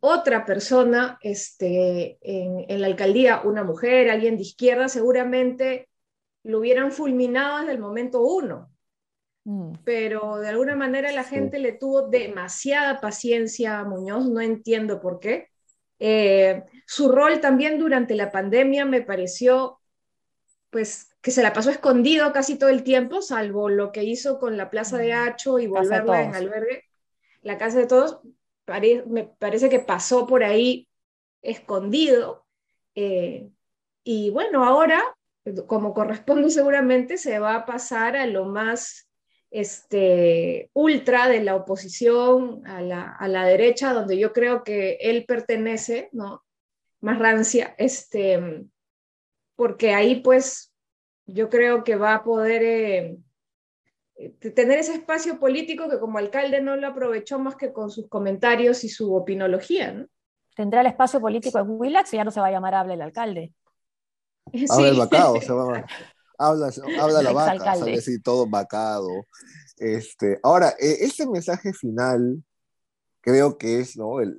otra 0.00 0.44
persona 0.44 1.18
este, 1.22 2.18
en, 2.20 2.80
la 2.80 2.88
alcaldía, 2.88 3.40
una 3.44 3.64
mujer, 3.64 4.10
alguien 4.10 4.36
de 4.36 4.42
izquierda, 4.42 4.88
seguramente 4.88 5.88
lo 6.42 6.58
hubieran 6.58 6.92
fulminado 6.92 7.60
desde 7.60 7.72
el 7.72 7.78
momento 7.78 8.20
uno. 8.20 8.70
Mm. 9.44 9.72
Pero 9.84 10.38
de 10.38 10.48
alguna 10.48 10.76
manera 10.76 11.10
la 11.12 11.24
gente 11.24 11.58
le 11.58 11.72
tuvo 11.72 12.08
demasiada 12.08 13.00
paciencia 13.00 13.78
a 13.78 13.84
Muñoz, 13.84 14.28
no 14.28 14.40
entiendo 14.40 15.00
por 15.00 15.20
qué. 15.20 15.48
Eh, 15.98 16.64
su 16.86 17.10
rol 17.10 17.40
también 17.40 17.78
durante 17.78 18.14
la 18.14 18.30
pandemia 18.30 18.84
me 18.84 19.00
pareció 19.00 19.78
pues 20.74 21.14
que 21.22 21.30
se 21.30 21.40
la 21.40 21.52
pasó 21.52 21.70
escondido 21.70 22.32
casi 22.32 22.58
todo 22.58 22.68
el 22.68 22.82
tiempo, 22.82 23.22
salvo 23.22 23.68
lo 23.68 23.92
que 23.92 24.02
hizo 24.02 24.40
con 24.40 24.56
la 24.56 24.70
Plaza 24.70 24.98
de 24.98 25.12
Hacho 25.12 25.60
y 25.60 25.68
volverla 25.68 26.24
en 26.24 26.34
albergue, 26.34 26.82
la 27.42 27.58
Casa 27.58 27.78
de 27.78 27.86
Todos, 27.86 28.18
me 29.06 29.22
parece 29.38 29.68
que 29.68 29.78
pasó 29.78 30.26
por 30.26 30.42
ahí 30.42 30.88
escondido. 31.42 32.44
Eh, 32.96 33.48
y 34.02 34.30
bueno, 34.30 34.64
ahora, 34.64 35.00
como 35.68 35.94
corresponde 35.94 36.50
seguramente, 36.50 37.18
se 37.18 37.38
va 37.38 37.54
a 37.54 37.66
pasar 37.66 38.16
a 38.16 38.26
lo 38.26 38.46
más 38.46 39.08
este, 39.52 40.70
ultra 40.72 41.28
de 41.28 41.40
la 41.40 41.54
oposición 41.54 42.66
a 42.66 42.80
la, 42.80 43.12
a 43.12 43.28
la 43.28 43.44
derecha, 43.44 43.92
donde 43.92 44.18
yo 44.18 44.32
creo 44.32 44.64
que 44.64 44.98
él 45.00 45.24
pertenece, 45.24 46.08
¿no? 46.10 46.42
Más 47.00 47.20
rancia, 47.20 47.76
este, 47.78 48.66
porque 49.56 49.94
ahí 49.94 50.20
pues 50.20 50.72
yo 51.26 51.48
creo 51.48 51.84
que 51.84 51.96
va 51.96 52.14
a 52.14 52.24
poder 52.24 52.62
eh, 52.62 53.18
eh, 54.16 54.30
tener 54.50 54.78
ese 54.78 54.94
espacio 54.94 55.38
político 55.38 55.88
que 55.88 55.98
como 55.98 56.18
alcalde 56.18 56.60
no 56.60 56.76
lo 56.76 56.88
aprovechó 56.88 57.38
más 57.38 57.56
que 57.56 57.72
con 57.72 57.90
sus 57.90 58.08
comentarios 58.08 58.84
y 58.84 58.88
su 58.88 59.14
opinología. 59.14 59.92
¿no? 59.92 60.06
Tendrá 60.54 60.80
el 60.80 60.88
espacio 60.88 61.20
político 61.20 61.58
en 61.58 61.66
Willax 61.68 62.12
y 62.14 62.16
ya 62.16 62.24
no 62.24 62.30
se 62.30 62.40
va 62.40 62.48
a 62.48 62.52
llamar 62.52 62.74
Habla 62.74 62.94
el 62.94 63.02
alcalde. 63.02 63.52
Habla 64.70 64.88
el 64.88 64.98
vacado, 64.98 65.40
se 65.40 65.52
va 65.52 65.84
habla, 66.38 66.70
habla 67.00 67.22
la 67.22 67.32
vaca, 67.32 67.76
sale 67.76 67.94
así 67.94 68.20
todo 68.20 68.46
vacado. 68.46 69.08
Este, 69.76 70.38
ahora, 70.42 70.70
eh, 70.80 70.98
este 71.00 71.26
mensaje 71.26 71.72
final 71.72 72.42
creo 73.20 73.56
que 73.56 73.80
es, 73.80 73.96
¿no? 73.96 74.20
el, 74.20 74.36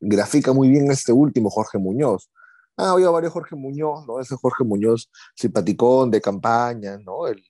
grafica 0.00 0.52
muy 0.52 0.68
bien 0.68 0.90
este 0.90 1.12
último, 1.12 1.50
Jorge 1.50 1.78
Muñoz, 1.78 2.30
Ah, 2.76 2.90
había 2.92 3.10
varios 3.10 3.32
Jorge 3.32 3.56
Muñoz, 3.56 4.06
¿no? 4.06 4.20
Ese 4.20 4.36
Jorge 4.36 4.64
Muñoz 4.64 5.10
simpaticón 5.34 6.10
de 6.10 6.20
campaña, 6.20 6.98
¿no? 6.98 7.26
El, 7.26 7.42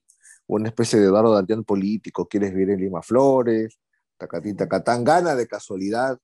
una 0.47 0.69
especie 0.69 1.01
de 1.01 1.07
Eduardo 1.07 1.35
Dantián 1.35 1.65
político, 1.65 2.27
quieres 2.27 2.53
vivir 2.53 2.71
en 2.71 2.81
Lima 2.81 3.03
Flores, 3.03 3.79
tacatín, 4.17 4.57
tacatán, 4.57 5.05
gana 5.05 5.35
de 5.35 5.47
casualidad, 5.47 6.19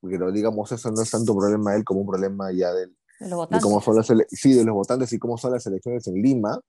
pero 0.00 0.30
digamos, 0.30 0.70
eso 0.72 0.90
no 0.90 1.02
es 1.02 1.10
tanto 1.10 1.32
un 1.32 1.38
problema 1.38 1.72
de 1.72 1.78
él 1.78 1.84
como 1.84 2.00
un 2.00 2.06
problema 2.06 2.52
ya 2.52 2.72
del, 2.72 2.96
de, 3.18 3.60
cómo 3.60 3.80
son 3.80 3.96
las 3.96 4.08
sí, 4.30 4.54
de 4.54 4.64
los 4.64 4.74
votantes 4.74 5.12
y 5.12 5.18
cómo 5.18 5.36
son 5.36 5.52
las 5.52 5.66
elecciones 5.66 6.06
en 6.06 6.14
Lima, 6.14 6.60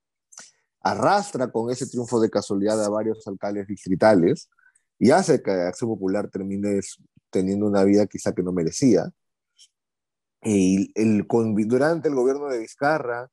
arrastra 0.82 1.51
con 1.51 1.70
ese 1.72 1.88
triunfo 1.88 2.20
de 2.20 2.30
casualidad 2.30 2.84
a 2.84 2.89
varios 2.89 3.25
alcaldes 3.27 3.68
distritales 3.68 4.50
y 5.00 5.12
hace 5.12 5.41
que 5.41 5.51
Acción 5.51 5.91
Popular 5.91 6.27
termine 6.30 6.80
teniendo 7.30 7.68
una 7.68 7.84
vida 7.84 8.08
quizá 8.08 8.34
que 8.34 8.44
no 8.44 8.51
merecía 8.51 9.12
el, 10.41 11.27
durante 11.67 12.10
el 12.10 12.15
gobierno 12.15 12.48
de 12.48 12.60
Vizcarra, 12.60 13.29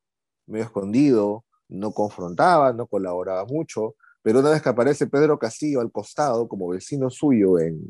medio 0.46 0.64
escondido, 0.66 1.44
no 1.68 1.92
confrontaba, 1.92 2.72
no 2.72 2.86
colaboraba 2.86 3.44
mucho, 3.44 3.94
pero 4.22 4.40
una 4.40 4.50
vez 4.50 4.62
que 4.62 4.68
aparece 4.68 5.06
Pedro 5.06 5.38
Castillo 5.38 5.80
al 5.80 5.92
costado, 5.92 6.48
como 6.48 6.68
vecino 6.68 7.10
suyo 7.10 7.58
en, 7.58 7.80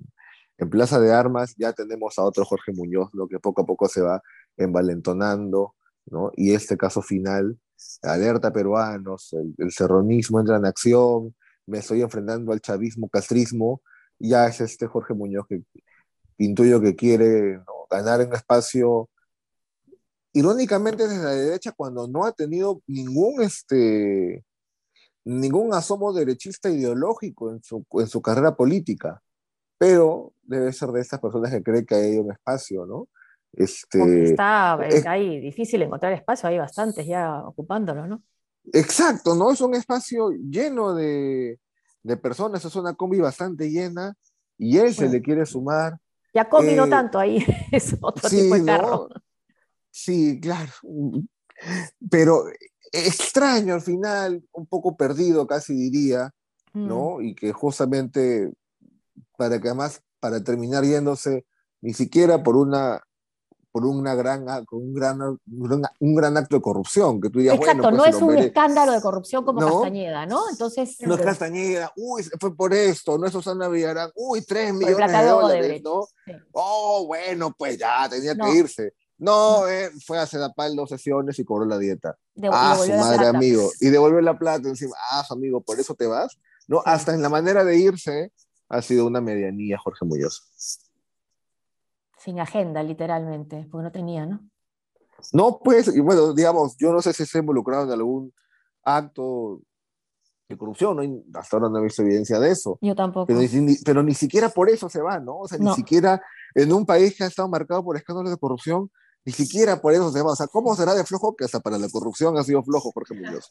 en 0.58 0.70
Plaza 0.70 1.00
de 1.00 1.12
Armas, 1.12 1.54
ya 1.56 1.72
tenemos 1.72 2.18
a 2.18 2.24
otro 2.24 2.44
Jorge 2.44 2.72
Muñoz, 2.72 3.10
lo 3.12 3.28
que 3.28 3.38
poco 3.38 3.62
a 3.62 3.66
poco 3.66 3.88
se 3.88 4.02
va 4.02 4.22
envalentonando, 4.56 5.74
¿no? 6.06 6.32
Y 6.36 6.52
este 6.52 6.76
caso 6.76 7.02
final, 7.02 7.58
alerta 8.02 8.52
peruanos, 8.52 9.32
el, 9.32 9.54
el 9.58 9.72
serronismo 9.72 10.40
entra 10.40 10.56
en 10.56 10.66
acción, 10.66 11.34
me 11.66 11.78
estoy 11.78 12.02
enfrentando 12.02 12.52
al 12.52 12.60
chavismo, 12.60 13.08
castrismo, 13.08 13.82
ya 14.18 14.46
es 14.46 14.60
este 14.60 14.86
Jorge 14.86 15.14
Muñoz 15.14 15.46
que 15.48 15.62
intuyo 16.38 16.80
que 16.80 16.96
quiere 16.96 17.60
ganar 17.90 18.26
un 18.26 18.34
espacio 18.34 19.08
irónicamente 20.32 21.08
desde 21.08 21.24
la 21.24 21.32
derecha 21.32 21.72
cuando 21.72 22.06
no 22.06 22.24
ha 22.24 22.32
tenido 22.32 22.82
ningún, 22.86 23.42
este, 23.42 24.44
ningún 25.24 25.74
asomo 25.74 26.12
derechista 26.12 26.70
ideológico 26.70 27.50
en 27.50 27.62
su, 27.62 27.84
en 27.92 28.06
su 28.06 28.22
carrera 28.22 28.54
política, 28.54 29.20
pero 29.78 30.32
debe 30.42 30.72
ser 30.72 30.90
de 30.90 31.00
estas 31.00 31.20
personas 31.20 31.50
que 31.50 31.62
creen 31.62 31.86
que 31.86 31.94
hay 31.94 32.18
un 32.18 32.30
espacio, 32.30 32.86
¿no? 32.86 33.08
Este, 33.52 34.24
está 34.24 34.74
ahí 35.10 35.40
difícil 35.40 35.82
encontrar 35.82 36.12
espacio, 36.12 36.48
hay 36.48 36.58
bastantes 36.58 37.06
ya 37.06 37.42
ocupándolo, 37.44 38.06
¿no? 38.06 38.22
Exacto, 38.72 39.34
¿no? 39.34 39.50
Es 39.50 39.60
un 39.60 39.74
espacio 39.74 40.30
lleno 40.30 40.94
de, 40.94 41.58
de 42.02 42.16
personas, 42.16 42.64
es 42.64 42.76
una 42.76 42.94
combi 42.94 43.18
bastante 43.18 43.70
llena 43.70 44.14
y 44.58 44.78
él 44.78 44.92
se 44.94 45.08
le 45.08 45.22
quiere 45.22 45.46
sumar. 45.46 45.98
Ya 46.34 46.48
combi 46.48 46.74
no 46.74 46.86
eh, 46.86 46.90
tanto, 46.90 47.18
ahí 47.18 47.44
es 47.72 47.96
otro 48.00 48.28
tipo 48.28 48.54
de 48.54 48.64
carro. 48.64 49.08
Sí, 49.90 50.38
claro. 50.40 50.72
Pero 52.10 52.44
extraño 52.92 53.74
al 53.74 53.82
final, 53.82 54.44
un 54.52 54.66
poco 54.66 54.96
perdido 54.96 55.46
casi 55.46 55.74
diría, 55.74 56.32
¿no? 56.72 57.16
Mm. 57.18 57.22
Y 57.22 57.34
que 57.34 57.52
justamente 57.52 58.52
para 59.36 59.60
que 59.60 59.68
además, 59.68 60.02
para 60.20 60.42
terminar 60.42 60.84
yéndose, 60.84 61.46
ni 61.80 61.94
siquiera 61.94 62.42
por 62.42 62.56
una 62.56 63.02
por 63.78 63.86
una 63.86 64.16
gran, 64.16 64.44
un, 64.72 64.92
gran, 64.92 65.20
un 66.00 66.14
gran 66.16 66.36
acto 66.36 66.56
de 66.56 66.62
corrupción, 66.62 67.20
que 67.20 67.30
tú 67.30 67.38
dirías, 67.38 67.54
Exacto, 67.54 67.82
bueno, 67.82 67.96
pues 68.02 68.12
no 68.12 68.16
es 68.16 68.22
un 68.22 68.36
escándalo 68.36 68.90
de 68.90 69.00
corrupción 69.00 69.44
como 69.44 69.60
Castañeda, 69.60 70.26
¿no? 70.26 70.50
Entonces... 70.50 70.96
No 71.02 71.14
es 71.14 71.20
Castañeda, 71.20 71.92
uy, 71.96 72.24
fue 72.40 72.56
por 72.56 72.74
esto, 72.74 73.16
no 73.16 73.26
es 73.26 73.32
Susana 73.32 73.68
Villarán, 73.68 74.10
uy, 74.16 74.42
tres 74.42 74.74
millones 74.74 75.12
de 75.12 75.26
dólares, 75.26 75.82
¿no? 75.84 76.08
Oh, 76.50 77.04
bueno, 77.06 77.54
pues 77.56 77.78
ya, 77.78 78.08
tenía 78.08 78.34
que 78.34 78.50
irse. 78.50 78.94
No, 79.16 79.68
eh, 79.68 79.92
fue 80.04 80.18
a 80.18 80.26
Sedapal 80.26 80.74
dos 80.74 80.88
sesiones 80.88 81.38
y 81.38 81.44
cobró 81.44 81.64
la 81.64 81.78
dieta. 81.78 82.16
ah, 82.50 82.76
su 82.84 82.92
madre, 82.92 83.28
amigo. 83.28 83.70
Y 83.80 83.90
devolvió 83.90 84.20
la 84.20 84.36
plata 84.38 84.68
encima. 84.68 84.96
Ah, 85.12 85.22
su 85.26 85.34
amigo, 85.34 85.60
¿por 85.60 85.78
eso 85.78 85.94
te 85.94 86.06
vas? 86.06 86.36
No, 86.66 86.82
hasta 86.84 87.14
en 87.14 87.22
la 87.22 87.28
manera 87.28 87.62
de 87.62 87.78
irse 87.78 88.32
ha 88.68 88.82
sido 88.82 89.06
una 89.06 89.20
medianía, 89.20 89.78
Jorge 89.78 90.04
Muñoz. 90.04 90.50
Sin 92.18 92.40
agenda, 92.40 92.82
literalmente, 92.82 93.66
porque 93.70 93.84
no 93.84 93.92
tenía, 93.92 94.26
¿no? 94.26 94.40
No, 95.32 95.58
pues, 95.62 95.88
y 95.94 96.00
bueno, 96.00 96.32
digamos, 96.32 96.76
yo 96.78 96.92
no 96.92 97.02
sé 97.02 97.12
si 97.12 97.26
se 97.26 97.38
ha 97.38 97.40
involucrado 97.40 97.84
en 97.84 97.92
algún 97.92 98.32
acto 98.84 99.60
de 100.48 100.56
corrupción, 100.56 100.96
¿no? 100.96 101.38
hasta 101.38 101.56
ahora 101.56 101.68
no 101.68 101.78
he 101.78 101.82
visto 101.82 102.02
evidencia 102.02 102.38
de 102.38 102.50
eso. 102.50 102.78
Yo 102.80 102.94
tampoco. 102.94 103.26
Pero 103.26 104.02
ni, 104.02 104.14
siquiera 104.14 104.48
por 104.48 104.70
eso 104.70 104.88
se 104.88 105.02
va, 105.02 105.18
¿no? 105.18 105.40
O 105.40 105.48
sea, 105.48 105.58
ni 105.58 105.72
siquiera 105.74 106.22
en 106.54 106.72
un 106.72 106.86
país 106.86 107.16
que 107.16 107.24
ha 107.24 107.26
estado 107.26 107.48
marcado 107.48 107.84
por 107.84 107.96
escándalos 107.96 108.30
de 108.30 108.38
corrupción, 108.38 108.90
ni 109.24 109.32
siquiera 109.32 109.80
por 109.80 109.92
eso 109.92 110.10
se 110.10 110.22
va. 110.22 110.32
O 110.32 110.36
sea, 110.36 110.46
¿cómo 110.46 110.74
será 110.74 110.94
de 110.94 111.04
flojo 111.04 111.36
que 111.36 111.44
hasta 111.44 111.60
para 111.60 111.76
la 111.76 111.88
corrupción 111.90 112.38
ha 112.38 112.44
sido 112.44 112.62
flojo, 112.62 112.90
Jorge 112.92 113.14
Muñoz? 113.14 113.50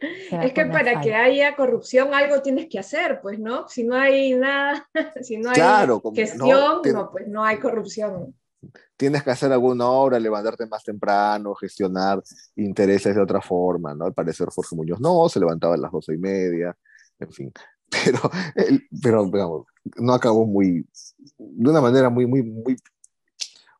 Es 0.00 0.52
que 0.52 0.64
para 0.66 1.00
que 1.00 1.14
haya 1.14 1.54
corrupción 1.54 2.14
algo 2.14 2.40
tienes 2.40 2.68
que 2.68 2.78
hacer, 2.78 3.20
pues, 3.20 3.38
¿no? 3.38 3.68
Si 3.68 3.84
no 3.84 3.96
hay 3.96 4.34
nada, 4.34 4.88
si 5.22 5.36
no 5.36 5.50
hay 5.50 5.88
gestión, 6.14 6.82
no, 6.92 7.10
pues 7.10 7.28
no 7.28 7.44
hay 7.44 7.58
corrupción. 7.58 8.34
Tienes 8.96 9.22
que 9.22 9.30
hacer 9.30 9.52
alguna 9.52 9.86
obra, 9.88 10.18
levantarte 10.18 10.66
más 10.66 10.84
temprano, 10.84 11.54
gestionar 11.54 12.22
intereses 12.56 13.14
de 13.14 13.20
otra 13.20 13.40
forma, 13.40 13.94
¿no? 13.94 14.06
Al 14.06 14.14
parecer 14.14 14.48
Jorge 14.48 14.76
Muñoz 14.76 15.00
no, 15.00 15.28
se 15.28 15.40
levantaba 15.40 15.74
a 15.74 15.78
las 15.78 15.92
doce 15.92 16.14
y 16.14 16.18
media, 16.18 16.76
en 17.18 17.32
fin. 17.32 17.52
Pero, 17.90 18.20
pero 19.02 19.24
digamos, 19.24 19.66
no 19.96 20.14
acabó 20.14 20.46
muy, 20.46 20.86
de 21.36 21.70
una 21.70 21.80
manera 21.80 22.08
muy, 22.08 22.24
muy, 22.24 22.44
muy, 22.44 22.76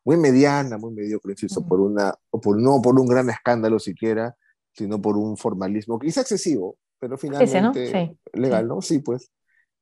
muy 0.05 0.17
mediana, 0.17 0.79
muy 0.79 0.93
mediocre, 0.93 1.31
insisto, 1.31 1.65
por 1.65 1.81
una, 1.81 2.12
o 2.31 2.41
por, 2.41 2.61
no 2.61 2.83
por 2.83 2.99
un 2.99 3.07
gran 3.07 3.31
escándalo 3.31 3.79
siquiera, 3.79 4.37
sino 4.73 5.00
por 5.00 5.17
un 5.17 5.37
formalismo 5.37 5.99
quizá 5.99 6.23
excesivo, 6.23 6.77
pero 6.99 7.17
finalmente 7.19 8.17
legal, 8.33 8.69
¿no? 8.69 8.81
Sí, 8.81 9.00
pues. 9.00 9.31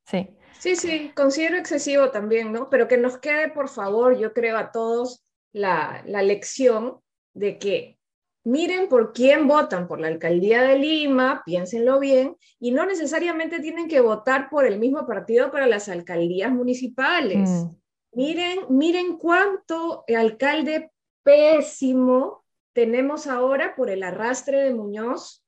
Sí. 0.06 0.30
Sí, 0.58 0.74
sí, 0.74 1.12
considero 1.14 1.56
excesivo 1.56 2.10
también, 2.10 2.52
¿no? 2.52 2.68
Pero 2.68 2.88
que 2.88 2.98
nos 2.98 3.18
quede, 3.18 3.50
por 3.50 3.68
favor, 3.68 4.18
yo 4.18 4.32
creo 4.32 4.56
a 4.56 4.72
todos 4.72 5.24
la, 5.52 6.02
la 6.06 6.22
lección 6.22 6.98
de 7.32 7.58
que 7.58 7.98
miren 8.42 8.88
por 8.88 9.12
quién 9.12 9.46
votan 9.46 9.86
por 9.86 10.00
la 10.00 10.08
alcaldía 10.08 10.62
de 10.62 10.78
Lima, 10.78 11.42
piénsenlo 11.44 12.00
bien, 12.00 12.36
y 12.58 12.72
no 12.72 12.86
necesariamente 12.86 13.60
tienen 13.60 13.88
que 13.88 14.00
votar 14.00 14.48
por 14.50 14.66
el 14.66 14.78
mismo 14.78 15.06
partido 15.06 15.50
para 15.52 15.66
las 15.66 15.88
alcaldías 15.88 16.50
municipales. 16.50 17.48
Mm. 17.48 17.76
Miren, 18.14 18.58
miren 18.70 19.18
cuánto 19.18 20.04
alcalde 20.08 20.90
pésimo 21.22 22.44
tenemos 22.78 23.26
ahora 23.26 23.74
por 23.74 23.90
el 23.90 24.04
arrastre 24.04 24.58
de 24.58 24.72
Muñoz 24.72 25.44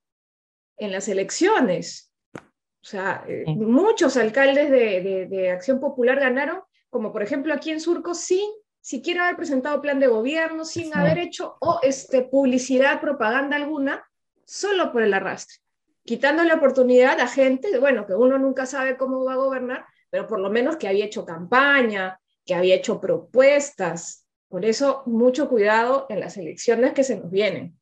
en 0.76 0.90
las 0.90 1.06
elecciones. 1.06 2.12
O 2.34 2.40
sea, 2.82 3.24
eh, 3.28 3.44
muchos 3.46 4.16
alcaldes 4.16 4.68
de, 4.68 5.50
Acción 5.52 5.78
Popular 5.78 6.18
ganaron, 6.18 6.60
como 6.88 7.12
por 7.12 7.22
ejemplo 7.22 7.54
aquí 7.54 7.70
en 7.70 7.78
Surco, 7.78 8.14
sin 8.14 8.50
siquiera 8.80 9.26
haber 9.26 9.36
presentado 9.36 9.80
plan 9.80 10.00
de 10.00 10.08
gobierno, 10.08 10.64
sin 10.64 10.92
haber 10.92 11.20
hecho 11.20 11.56
o 11.60 11.78
este, 11.84 12.22
publicidad, 12.22 13.00
propaganda 13.00 13.54
alguna, 13.54 14.04
solo 14.44 14.90
por 14.90 15.04
el 15.04 15.14
arrastre, 15.14 15.58
quitando 16.04 16.42
la 16.42 16.56
oportunidad 16.56 17.20
a 17.20 17.28
gente, 17.28 17.78
bueno, 17.78 18.08
que 18.08 18.16
uno 18.16 18.38
nunca 18.38 18.66
sabe 18.66 18.96
cómo 18.96 19.24
va 19.24 19.34
a 19.34 19.44
gobernar, 19.44 19.86
pero 20.10 20.26
por 20.26 20.40
lo 20.40 20.50
menos 20.50 20.78
que 20.78 20.88
había 20.88 21.04
hecho 21.04 21.24
campaña, 21.24 22.18
que 22.44 22.56
había 22.56 22.74
hecho 22.74 23.00
propuestas, 23.00 24.26
por 24.50 24.64
eso, 24.64 25.04
mucho 25.06 25.48
cuidado 25.48 26.06
en 26.08 26.18
las 26.18 26.36
elecciones 26.36 26.92
que 26.92 27.04
se 27.04 27.16
nos 27.16 27.30
vienen. 27.30 27.78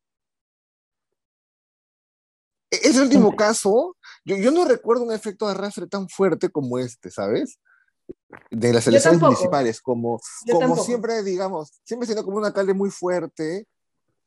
E-, 2.69 2.79
ese 2.83 3.01
último 3.01 3.35
caso, 3.35 3.97
yo, 4.23 4.37
yo, 4.37 4.51
no 4.51 4.65
recuerdo 4.65 5.03
un 5.03 5.11
efecto 5.11 5.47
de 5.47 5.53
arrastre 5.53 5.87
tan 5.87 6.07
fuerte 6.07 6.49
como 6.49 6.77
este, 6.77 7.09
¿sabes? 7.09 7.59
De 8.51 8.71
las 8.71 8.87
elecciones 8.87 9.19
municipales, 9.19 9.81
como, 9.81 10.19
como 10.51 10.77
siempre, 10.77 11.23
digamos, 11.23 11.81
siempre 11.83 12.05
siendo 12.05 12.23
como 12.23 12.37
un 12.37 12.45
alcalde 12.45 12.75
muy 12.75 12.91
fuerte, 12.91 13.67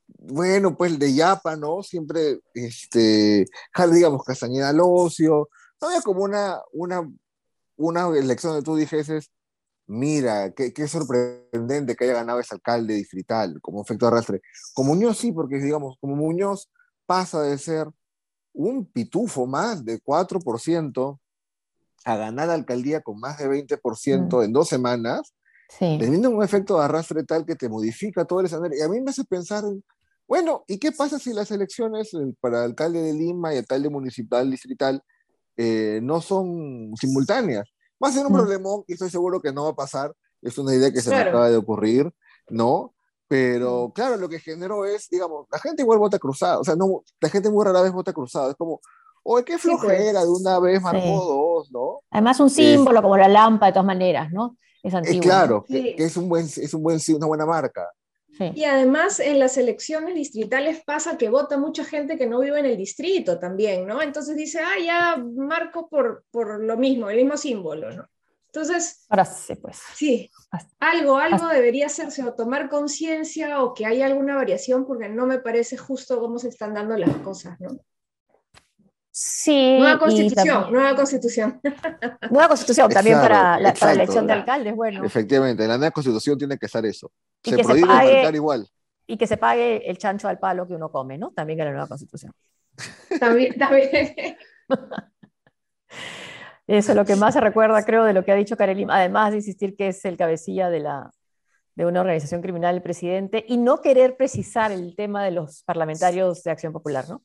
bueno, 0.09 0.77
pues 0.77 0.99
de 0.99 1.15
Yapa, 1.15 1.55
¿no? 1.55 1.85
Siempre, 1.85 2.41
este, 2.55 3.47
digamos, 3.93 4.25
Castañeda 4.25 4.71
al 4.71 4.81
ocio, 4.81 5.49
no 5.81 5.89
había 5.89 6.03
como 6.03 6.25
una, 6.25 6.61
una, 6.73 7.09
una 7.77 8.09
elección 8.19 8.53
donde 8.53 8.65
tú 8.65 8.75
dijeses, 8.75 9.31
mira, 9.87 10.53
qué, 10.53 10.89
sorprendente 10.89 11.95
que 11.95 12.05
haya 12.05 12.15
ganado 12.15 12.41
ese 12.41 12.55
alcalde 12.55 12.95
distrital 12.95 13.61
como 13.61 13.83
efecto 13.83 14.07
de 14.07 14.13
arrastre. 14.13 14.41
Como 14.75 14.95
Muñoz 14.95 15.19
sí, 15.19 15.33
porque 15.33 15.57
digamos, 15.57 15.97
como 16.01 16.17
Muñoz 16.17 16.71
pasa 17.07 17.43
de 17.43 17.59
ser 17.59 17.89
un 18.53 18.87
pitufo 18.87 19.47
más 19.47 19.85
de 19.85 20.01
4% 20.01 21.19
a 22.05 22.17
ganar 22.17 22.49
la 22.49 22.55
alcaldía 22.55 23.01
con 23.01 23.21
más 23.21 23.39
de 23.39 23.49
20% 23.49 24.39
mm. 24.39 24.43
en 24.43 24.53
dos 24.53 24.69
semanas, 24.69 25.35
sí. 25.69 25.97
teniendo 26.01 26.31
un 26.31 26.43
efecto 26.43 26.79
de 26.79 26.85
arrastre 26.85 27.25
tal 27.25 27.47
que 27.47 27.55
te 27.55 27.69
modifica 27.69 28.25
todo 28.25 28.41
el 28.41 28.47
escenario. 28.47 28.79
Y 28.79 28.83
a 28.83 28.89
mí 28.89 29.01
me 29.01 29.11
hace 29.11 29.25
pensar, 29.25 29.65
bueno, 30.27 30.65
¿y 30.67 30.79
qué 30.79 30.93
pasa 30.93 31.19
si 31.19 31.33
las 31.33 31.51
elecciones 31.51 32.13
eh, 32.15 32.35
para 32.41 32.65
alcalde 32.65 33.03
de 33.03 33.13
Lima 33.13 33.55
y 33.55 33.59
alcalde 33.59 33.89
municipal 33.89 34.51
distrital 34.51 35.03
eh, 35.57 36.01
no 36.03 36.21
son 36.21 36.93
simultáneas? 36.97 37.72
Va 38.03 38.09
a 38.09 38.13
ser 38.13 38.27
un 38.27 38.33
mm. 38.33 38.37
problema 38.37 38.69
y 38.87 38.95
estoy 38.95 39.11
seguro 39.11 39.41
que 39.41 39.53
no 39.53 39.65
va 39.65 39.71
a 39.71 39.77
pasar. 39.77 40.13
Es 40.41 40.59
una 40.59 40.75
idea 40.75 40.93
que 40.93 41.01
se 41.01 41.11
me 41.11 41.17
acaba 41.17 41.49
de 41.49 41.57
ocurrir, 41.57 42.13
¿no? 42.49 42.95
Pero 43.29 43.89
mm. 43.89 43.93
claro, 43.93 44.17
lo 44.17 44.29
que 44.29 44.41
generó 44.41 44.85
es, 44.85 45.09
digamos, 45.09 45.47
la 45.51 45.59
gente 45.59 45.83
igual 45.83 45.99
vota 45.99 46.19
cruzado. 46.19 46.61
O 46.61 46.65
sea, 46.65 46.77
no, 46.77 47.03
la 47.21 47.29
gente 47.29 47.51
muy 47.51 47.65
rara 47.65 47.83
vez 47.83 47.93
vota 47.93 48.13
cruzado. 48.13 48.51
Es 48.51 48.57
como, 48.57 48.81
oye, 49.23 49.45
qué 49.45 49.53
pues. 49.53 49.63
flojera, 49.63 50.23
de 50.23 50.29
una 50.29 50.59
vez 50.59 50.83
marcó 50.83 51.25
dos, 51.25 51.71
¿no? 51.71 52.01
Además, 52.11 52.41
un 52.41 52.51
símbolo 52.51 53.01
como 53.03 53.17
la 53.17 53.29
lámpara, 53.29 53.71
de 53.71 53.75
todas 53.75 53.87
maneras, 53.87 54.33
¿no? 54.33 54.57
Es 54.83 54.95
antiguo. 54.95 55.23
claro, 55.23 55.65
que, 55.67 55.95
es, 55.97 56.17
un 56.17 56.29
buen, 56.29 56.45
es 56.45 56.75
un 56.75 56.83
buen, 56.83 56.99
una 57.17 57.27
buena 57.27 57.47
marca. 57.47 57.89
Y 58.55 58.65
además 58.65 59.21
en 59.21 59.39
las 59.39 59.57
elecciones 59.57 60.15
distritales 60.15 60.83
pasa 60.85 61.19
que 61.19 61.29
vota 61.29 61.59
mucha 61.59 61.85
gente 61.85 62.17
que 62.17 62.27
no 62.27 62.41
vive 62.41 62.59
en 62.59 62.67
el 62.67 62.77
distrito 62.77 63.39
también, 63.39 63.87
¿no? 63.87 64.03
Entonces 64.03 64.37
dice, 64.37 64.61
ah, 64.61 64.79
ya 64.83 65.17
marco 65.17 65.89
por, 65.89 66.25
por 66.31 66.63
lo 66.63 66.77
mismo, 66.77 67.11
el 67.11 67.19
mismo 67.19 67.37
símbolo, 67.37 67.91
¿no? 67.91 68.09
Entonces, 68.47 69.07
ahora 69.09 69.25
sí, 69.25 69.55
pues. 69.55 69.81
Sí, 69.95 70.31
algo, 70.79 71.17
algo 71.17 71.49
debería 71.49 71.87
hacerse 71.87 72.23
o 72.23 72.35
tomar 72.35 72.69
conciencia 72.69 73.63
o 73.63 73.73
que 73.73 73.87
haya 73.87 74.05
alguna 74.05 74.35
variación 74.35 74.85
porque 74.87 75.09
no 75.09 75.27
me 75.27 75.39
parece 75.39 75.79
justo 75.79 76.21
cómo 76.21 76.39
se 76.39 76.49
están 76.49 76.75
dando 76.75 76.97
las 76.99 77.17
cosas, 77.19 77.59
¿no? 77.61 77.71
Sí. 79.25 79.79
Nueva 79.79 80.01
constitución, 80.01 80.73
nueva 80.73 80.97
constitución. 80.97 81.61
Nueva 82.31 82.49
constitución 82.49 82.91
también 82.91 83.21
para, 83.21 83.61
la, 83.61 83.71
elección 83.93 84.27
de 84.27 84.33
alcaldes, 84.33 84.75
bueno. 84.75 85.05
Efectivamente, 85.05 85.63
en 85.63 85.69
la 85.69 85.79
nueva 85.79 85.93
constitución 85.93 86.37
tiene 86.37 86.59
que 86.59 86.67
estar 86.67 86.85
eso. 86.85 87.13
Se 87.41 87.57
prohíbe 87.59 87.87
marcar 87.87 88.35
igual. 88.35 88.67
Y 89.07 89.17
que 89.17 89.29
se 89.29 89.37
pague 89.37 89.89
el 89.89 89.97
chancho 89.97 90.27
al 90.27 90.41
palo 90.41 90.67
que 90.67 90.75
uno 90.75 90.91
come, 90.91 91.19
¿no? 91.19 91.31
También 91.31 91.61
en 91.61 91.67
la 91.67 91.71
nueva 91.71 91.87
constitución. 91.87 92.33
También, 93.21 93.57
también. 93.57 94.13
Eso 96.67 96.93
es 96.93 96.97
lo 96.97 97.05
que 97.05 97.15
más 97.15 97.35
se 97.35 97.41
recuerda, 97.41 97.85
creo, 97.85 98.03
de 98.05 98.15
lo 98.15 98.25
que 98.25 98.33
ha 98.33 98.37
dicho 98.37 98.57
Karelim, 98.57 98.91
además 98.91 99.31
de 99.31 99.37
insistir 99.37 99.77
que 99.77 99.89
es 99.89 100.05
el 100.05 100.17
cabecilla 100.17 100.69
de 100.69 100.81
la, 100.81 101.13
de 101.77 101.87
una 101.87 102.01
organización 102.01 102.43
criminal 102.43 102.75
el 102.75 102.83
presidente 102.83 103.45
y 103.47 103.57
no 103.57 103.83
querer 103.83 104.17
precisar 104.17 104.73
el 104.73 104.97
tema 104.97 105.25
de 105.25 105.31
los 105.31 105.63
parlamentarios 105.63 106.43
de 106.43 106.51
Acción 106.51 106.73
Popular, 106.73 107.09
¿no? 107.09 107.23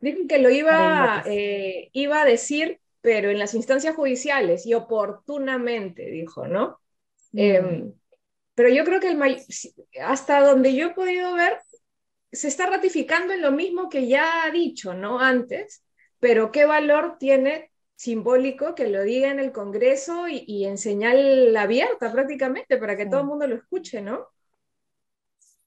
Dijo 0.00 0.20
que 0.28 0.38
lo 0.38 0.50
iba, 0.50 1.22
eh, 1.26 1.90
iba 1.92 2.22
a 2.22 2.24
decir, 2.24 2.80
pero 3.00 3.30
en 3.30 3.38
las 3.38 3.54
instancias 3.54 3.94
judiciales 3.94 4.66
y 4.66 4.74
oportunamente, 4.74 6.10
dijo, 6.10 6.46
¿no? 6.46 6.80
Mm. 7.32 7.38
Em, 7.38 7.92
pero 8.54 8.68
yo 8.68 8.84
creo 8.84 9.00
que 9.00 9.10
el 9.10 9.42
hasta 10.02 10.40
donde 10.40 10.74
yo 10.74 10.88
he 10.88 10.94
podido 10.94 11.32
ver, 11.34 11.58
se 12.32 12.48
está 12.48 12.66
ratificando 12.66 13.32
en 13.32 13.42
lo 13.42 13.52
mismo 13.52 13.88
que 13.88 14.06
ya 14.06 14.44
ha 14.44 14.50
dicho, 14.50 14.94
¿no? 14.94 15.20
Antes, 15.20 15.84
pero 16.18 16.52
qué 16.52 16.64
valor 16.64 17.16
tiene 17.18 17.70
simbólico 17.96 18.74
que 18.74 18.88
lo 18.88 19.02
diga 19.02 19.30
en 19.30 19.40
el 19.40 19.52
Congreso 19.52 20.26
y, 20.28 20.64
en 20.64 20.78
señal 20.78 21.54
abierta 21.56 22.10
prácticamente 22.10 22.78
para 22.78 22.96
que 22.96 23.06
todo 23.06 23.20
el 23.20 23.26
mundo 23.26 23.46
lo 23.46 23.56
escuche, 23.56 24.00
¿no? 24.00 24.26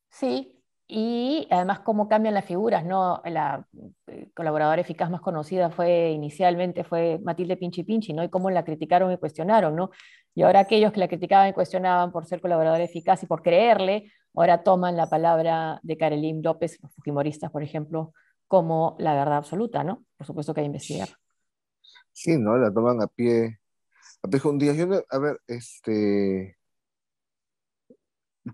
Sí, 0.10 0.60
y 0.88 1.48
además 1.52 1.82
cómo 1.82 2.08
cambian 2.08 2.34
las 2.34 2.46
figuras, 2.46 2.86
¿no? 2.86 3.22
La 3.26 3.68
colaboradora 4.34 4.82
eficaz 4.82 5.10
más 5.10 5.22
conocida 5.22 5.70
fue 5.70 6.12
inicialmente 6.12 6.84
fue 6.84 7.20
Matilde 7.24 7.58
Pinchi 7.58 7.84
Pinchi, 7.84 8.14
¿no? 8.14 8.24
Y 8.24 8.30
cómo 8.30 8.50
la 8.50 8.66
criticaron 8.66 9.12
y 9.12 9.18
cuestionaron, 9.18 9.76
¿no? 9.76 9.92
Y 10.36 10.42
ahora 10.42 10.62
aquellos 10.62 10.92
que 10.92 11.00
la 11.00 11.08
criticaban 11.08 11.50
y 11.50 11.54
cuestionaban 11.54 12.12
por 12.12 12.26
ser 12.26 12.42
colaboradora 12.42 12.84
eficaz 12.84 13.22
y 13.24 13.28
por 13.28 13.44
creerle, 13.44 14.12
ahora 14.34 14.64
toman 14.64 14.98
la 14.98 15.08
palabra 15.08 15.80
de 15.84 15.98
Karelim 15.98 16.42
López, 16.42 16.80
los 16.82 16.92
fujimoristas, 16.94 17.52
por 17.52 17.64
ejemplo, 17.64 18.14
como 18.48 18.96
la 19.00 19.14
verdad 19.14 19.38
absoluta, 19.38 19.84
¿no? 19.84 20.06
Por 20.18 20.28
supuesto 20.28 20.54
que 20.54 20.62
hay 20.62 20.66
que 20.66 20.68
investigar. 20.68 21.10
Sí, 22.12 22.38
¿no? 22.38 22.58
La 22.58 22.72
toman 22.72 23.02
a 23.02 23.08
pie, 23.08 23.60
a 24.22 24.28
pie 24.28 24.40
un 24.46 24.58
día. 24.58 24.74
Yo, 24.74 24.88
a 25.10 25.20
ver, 25.20 25.40
este... 25.48 26.58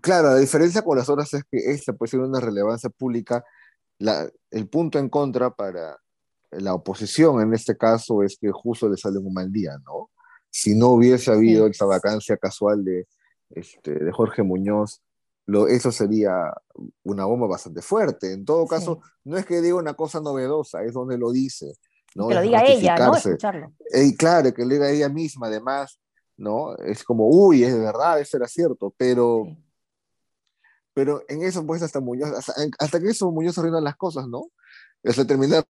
Claro, 0.02 0.28
la 0.28 0.36
diferencia 0.36 0.82
con 0.82 0.96
las 0.96 1.08
otras 1.08 1.34
es 1.34 1.42
que 1.50 1.58
esta 1.58 1.92
puede 1.92 2.10
ser 2.10 2.20
una 2.20 2.38
relevancia 2.40 2.90
pública. 2.90 3.44
La, 4.00 4.28
el 4.50 4.68
punto 4.68 4.98
en 4.98 5.08
contra 5.08 5.54
para 5.54 5.96
la 6.50 6.74
oposición 6.74 7.40
en 7.40 7.54
este 7.54 7.76
caso 7.76 8.22
es 8.22 8.36
que 8.40 8.50
justo 8.50 8.88
le 8.88 8.96
sale 8.96 9.18
un 9.18 9.32
mal 9.32 9.52
día, 9.52 9.72
¿no? 9.84 10.10
Si 10.50 10.74
no 10.76 10.88
hubiese 10.88 11.30
habido 11.30 11.68
esa 11.68 11.84
vacancia 11.84 12.36
casual 12.36 12.84
de, 12.84 13.06
este, 13.50 13.92
de 13.92 14.12
Jorge 14.12 14.42
Muñoz, 14.42 15.00
lo, 15.46 15.68
eso 15.68 15.92
sería 15.92 16.52
una 17.04 17.24
bomba 17.24 17.46
bastante 17.46 17.82
fuerte. 17.82 18.32
En 18.32 18.44
todo 18.44 18.66
caso, 18.66 19.00
no 19.24 19.36
es 19.36 19.46
que 19.46 19.60
diga 19.60 19.76
una 19.76 19.94
cosa 19.94 20.20
novedosa, 20.20 20.82
es 20.82 20.92
donde 20.92 21.18
lo 21.18 21.30
dice. 21.30 21.74
Que 22.12 22.34
lo 22.34 22.40
diga 22.42 22.64
ella, 22.64 22.96
¿no? 22.96 23.14
Escucharlo. 23.14 23.72
Y 23.92 24.16
claro, 24.16 24.52
que 24.52 24.64
lo 24.64 24.74
diga 24.74 24.90
ella 24.90 25.08
misma, 25.08 25.46
además, 25.46 26.00
¿no? 26.36 26.76
Es 26.76 27.04
como, 27.04 27.28
uy, 27.28 27.62
es 27.62 27.72
de 27.72 27.80
verdad, 27.80 28.20
eso 28.20 28.36
era 28.36 28.48
cierto, 28.48 28.92
pero, 28.96 29.46
pero 30.94 31.22
en 31.28 31.42
eso, 31.42 31.64
pues, 31.66 31.82
hasta 31.82 32.00
Muñoz, 32.00 32.30
hasta, 32.78 33.00
que 33.00 33.08
eso 33.08 33.30
Muñoz 33.30 33.56
arruina 33.58 33.80
las 33.80 33.96
cosas, 33.96 34.26
¿no? 34.28 34.42
Hasta 35.04 35.26
terminar, 35.26 35.64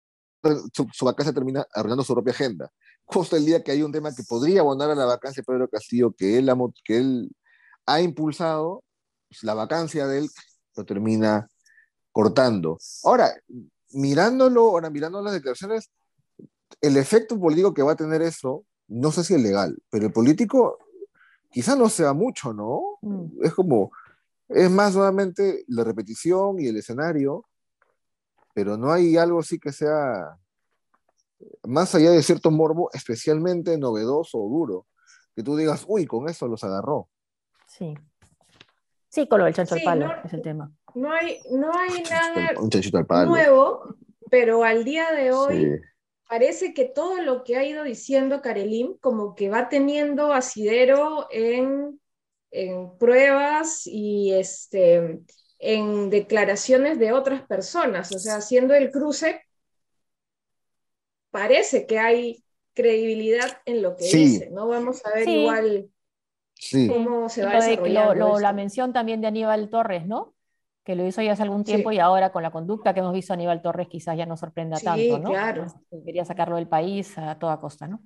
su, 0.74 0.88
su, 0.94 1.06
vacancia 1.06 1.34
termina 1.34 1.66
arruinando 1.74 2.04
su 2.04 2.14
propia 2.14 2.32
agenda. 2.32 2.70
Justo 3.06 3.36
el 3.36 3.46
día 3.46 3.64
que 3.64 3.72
hay 3.72 3.84
un 3.84 3.92
tema 3.92 4.14
que 4.14 4.24
podría 4.24 4.62
abonar 4.62 4.92
a 4.92 4.96
la 4.96 5.06
vacancia 5.06 5.42
de 5.42 5.46
Pedro 5.46 5.68
Castillo, 5.68 6.14
que 6.16 6.38
él, 6.38 6.52
que 6.84 6.98
él 6.98 7.32
ha 7.86 8.02
impulsado, 8.02 8.84
pues, 9.30 9.44
la 9.44 9.54
vacancia 9.54 10.08
de 10.08 10.20
él 10.20 10.30
lo 10.76 10.86
termina 10.86 11.48
cortando. 12.12 12.78
Ahora, 13.04 13.34
mirándolo, 13.92 14.70
ahora 14.70 14.90
mirando 14.90 15.22
las 15.22 15.34
declaraciones, 15.34 15.90
el 16.82 16.98
efecto 16.98 17.40
político 17.40 17.74
que 17.74 17.82
va 17.82 17.94
a 17.94 17.96
tener 17.96 18.22
eso, 18.22 18.66
no 18.88 19.12
sé 19.12 19.24
si 19.24 19.34
es 19.36 19.42
legal, 19.42 19.78
pero 19.90 20.08
el 20.08 20.14
político 20.14 20.78
quizá 21.52 21.76
no 21.76 21.90
sea 21.90 22.14
mucho, 22.14 22.54
¿no? 22.54 22.98
Mm. 23.02 23.44
Es 23.44 23.54
como, 23.54 23.92
es 24.50 24.70
más 24.70 24.96
nuevamente 24.96 25.64
la 25.68 25.84
repetición 25.84 26.60
y 26.60 26.68
el 26.68 26.78
escenario, 26.78 27.46
pero 28.54 28.78
no 28.78 28.92
hay 28.92 29.18
algo 29.18 29.40
así 29.40 29.60
que 29.60 29.72
sea 29.72 30.38
más 31.64 31.94
allá 31.94 32.12
de 32.12 32.24
cierto 32.24 32.50
morbo, 32.52 32.90
especialmente 32.94 33.78
novedoso 33.78 34.40
o 34.40 34.50
duro, 34.50 34.88
que 35.36 35.44
tú 35.44 35.56
digas, 35.56 35.86
uy, 35.88 36.06
con 36.06 36.28
eso 36.30 36.48
los 36.48 36.64
agarró. 36.64 37.10
Sí. 37.68 37.94
Sí, 39.10 39.28
con 39.28 39.40
lo 39.40 39.46
del 39.46 39.54
chancho 39.54 39.76
al 39.76 39.84
palo, 39.84 40.12
es 40.24 40.34
el 40.34 40.42
tema. 40.42 40.72
No 40.96 41.12
hay, 41.12 41.40
no 41.52 41.72
hay 41.78 42.04
nada 42.04 43.26
nuevo, 43.26 43.96
pero 44.30 44.64
al 44.64 44.84
día 44.84 45.12
de 45.12 45.32
hoy 45.32 45.80
parece 46.28 46.74
que 46.74 46.86
todo 46.86 47.22
lo 47.22 47.44
que 47.44 47.56
ha 47.56 47.64
ido 47.64 47.84
diciendo 47.84 48.42
Karelim 48.42 48.98
como 48.98 49.36
que 49.36 49.50
va 49.50 49.70
teniendo 49.70 50.34
asidero 50.34 51.28
en, 51.32 52.00
en 52.52 52.98
pruebas 52.98 53.86
y 53.86 54.34
este, 54.34 55.20
en 55.60 56.10
declaraciones 56.10 57.00
de 57.00 57.12
otras 57.12 57.42
personas, 57.44 58.12
o 58.14 58.20
sea, 58.20 58.38
haciendo 58.38 58.74
el 58.74 58.92
cruce, 58.92 59.42
parece 61.32 61.86
que 61.86 62.00
hay 62.00 62.44
credibilidad 62.74 63.62
en 63.66 63.82
lo 63.82 63.96
que 63.96 64.06
dice, 64.06 64.50
¿no? 64.52 64.68
Vamos 64.68 65.06
a 65.06 65.14
ver 65.14 65.28
igual 65.28 65.90
cómo 66.88 67.30
se 67.30 67.44
va 67.44 67.52
a 67.52 67.56
desarrollar. 67.56 68.18
la 68.18 68.54
mención 68.54 68.94
también 68.94 69.22
de 69.22 69.28
Aníbal 69.28 69.70
Torres, 69.70 70.06
¿no? 70.06 70.36
que 70.88 70.96
lo 70.96 71.06
hizo 71.06 71.22
ya 71.22 71.34
hace 71.34 71.44
algún 71.44 71.66
tiempo 71.66 71.92
y 71.92 72.00
ahora 72.00 72.32
con 72.32 72.42
la 72.42 72.50
conducta 72.50 72.94
que 72.94 73.02
hemos 73.02 73.12
visto 73.12 73.34
a 73.34 73.36
Aníbal 73.36 73.62
Torres 73.62 73.90
quizás 73.90 74.18
ya 74.18 74.26
no 74.26 74.38
sorprenda 74.38 74.80
tanto, 74.80 75.20
¿no? 75.20 75.32
Claro. 75.32 75.66
Quería 76.06 76.24
sacarlo 76.24 76.56
del 76.56 76.70
país 76.70 77.18
a 77.18 77.38
toda 77.38 77.60
costa, 77.60 77.90
¿no? 77.90 78.00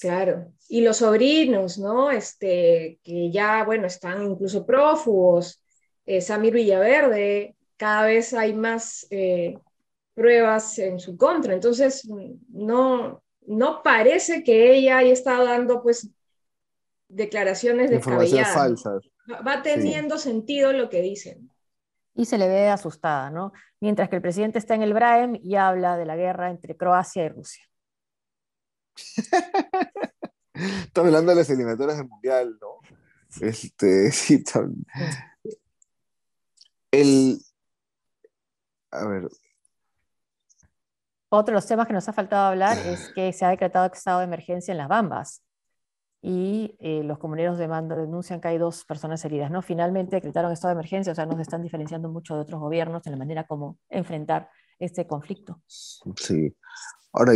Claro. 0.00 0.52
Y 0.68 0.80
los 0.80 0.98
sobrinos, 0.98 1.78
¿no? 1.78 2.10
Este, 2.10 2.98
que 3.02 3.30
ya, 3.30 3.64
bueno, 3.64 3.86
están 3.86 4.22
incluso 4.22 4.64
prófugos. 4.64 5.62
Eh, 6.06 6.20
Samir 6.20 6.54
Villaverde, 6.54 7.54
cada 7.76 8.06
vez 8.06 8.32
hay 8.32 8.54
más 8.54 9.06
eh, 9.10 9.58
pruebas 10.14 10.78
en 10.78 10.98
su 10.98 11.16
contra. 11.16 11.54
Entonces, 11.54 12.08
no, 12.48 13.22
no 13.46 13.82
parece 13.82 14.42
que 14.42 14.74
ella 14.74 14.98
haya 14.98 15.12
estado 15.12 15.44
dando, 15.44 15.82
pues, 15.82 16.08
declaraciones 17.08 17.90
de 17.90 18.00
falsas 18.00 19.10
va 19.46 19.62
teniendo 19.62 20.18
sentido 20.18 20.72
lo 20.72 20.88
que 20.88 21.02
dicen. 21.02 21.50
Y 22.14 22.24
se 22.24 22.38
le 22.38 22.48
ve 22.48 22.68
asustada, 22.68 23.30
¿no? 23.30 23.52
Mientras 23.80 24.08
que 24.08 24.16
el 24.16 24.22
presidente 24.22 24.58
está 24.58 24.74
en 24.74 24.82
el 24.82 24.92
Braem 24.92 25.38
y 25.42 25.54
habla 25.54 25.96
de 25.96 26.04
la 26.04 26.16
guerra 26.16 26.50
entre 26.50 26.76
Croacia 26.76 27.24
y 27.24 27.28
Rusia. 27.28 27.64
Está 30.52 31.00
hablando 31.00 31.30
de 31.30 31.36
las 31.36 31.50
eliminatorias 31.50 31.98
del 31.98 32.08
Mundial, 32.08 32.58
¿no? 32.60 32.78
Este, 33.40 34.10
sí, 34.12 34.42
El. 36.90 37.38
A 38.90 39.06
ver. 39.06 39.28
Otro 41.32 41.52
de 41.52 41.56
los 41.56 41.66
temas 41.66 41.86
que 41.86 41.92
nos 41.92 42.08
ha 42.08 42.12
faltado 42.12 42.46
hablar 42.46 42.76
es 42.78 43.12
que 43.14 43.32
se 43.32 43.44
ha 43.44 43.50
decretado 43.50 43.86
estado 43.86 44.18
de 44.18 44.24
emergencia 44.24 44.72
en 44.72 44.78
las 44.78 44.88
Bambas 44.88 45.44
y 46.22 46.76
eh, 46.80 47.02
los 47.04 47.18
comuneros 47.18 47.56
denuncian 47.56 48.40
que 48.40 48.48
hay 48.48 48.58
dos 48.58 48.84
personas 48.84 49.24
heridas. 49.24 49.50
¿no? 49.50 49.62
Finalmente 49.62 50.16
decretaron 50.16 50.52
estado 50.52 50.74
de 50.74 50.80
emergencia, 50.80 51.12
o 51.12 51.14
sea, 51.14 51.26
nos 51.26 51.38
están 51.38 51.62
diferenciando 51.62 52.08
mucho 52.08 52.34
de 52.34 52.40
otros 52.40 52.60
gobiernos 52.60 53.06
en 53.06 53.12
la 53.12 53.18
manera 53.18 53.44
como 53.44 53.78
enfrentar 53.88 54.50
este 54.78 55.06
conflicto. 55.06 55.62
Sí. 55.66 56.54
Ahora, 57.12 57.32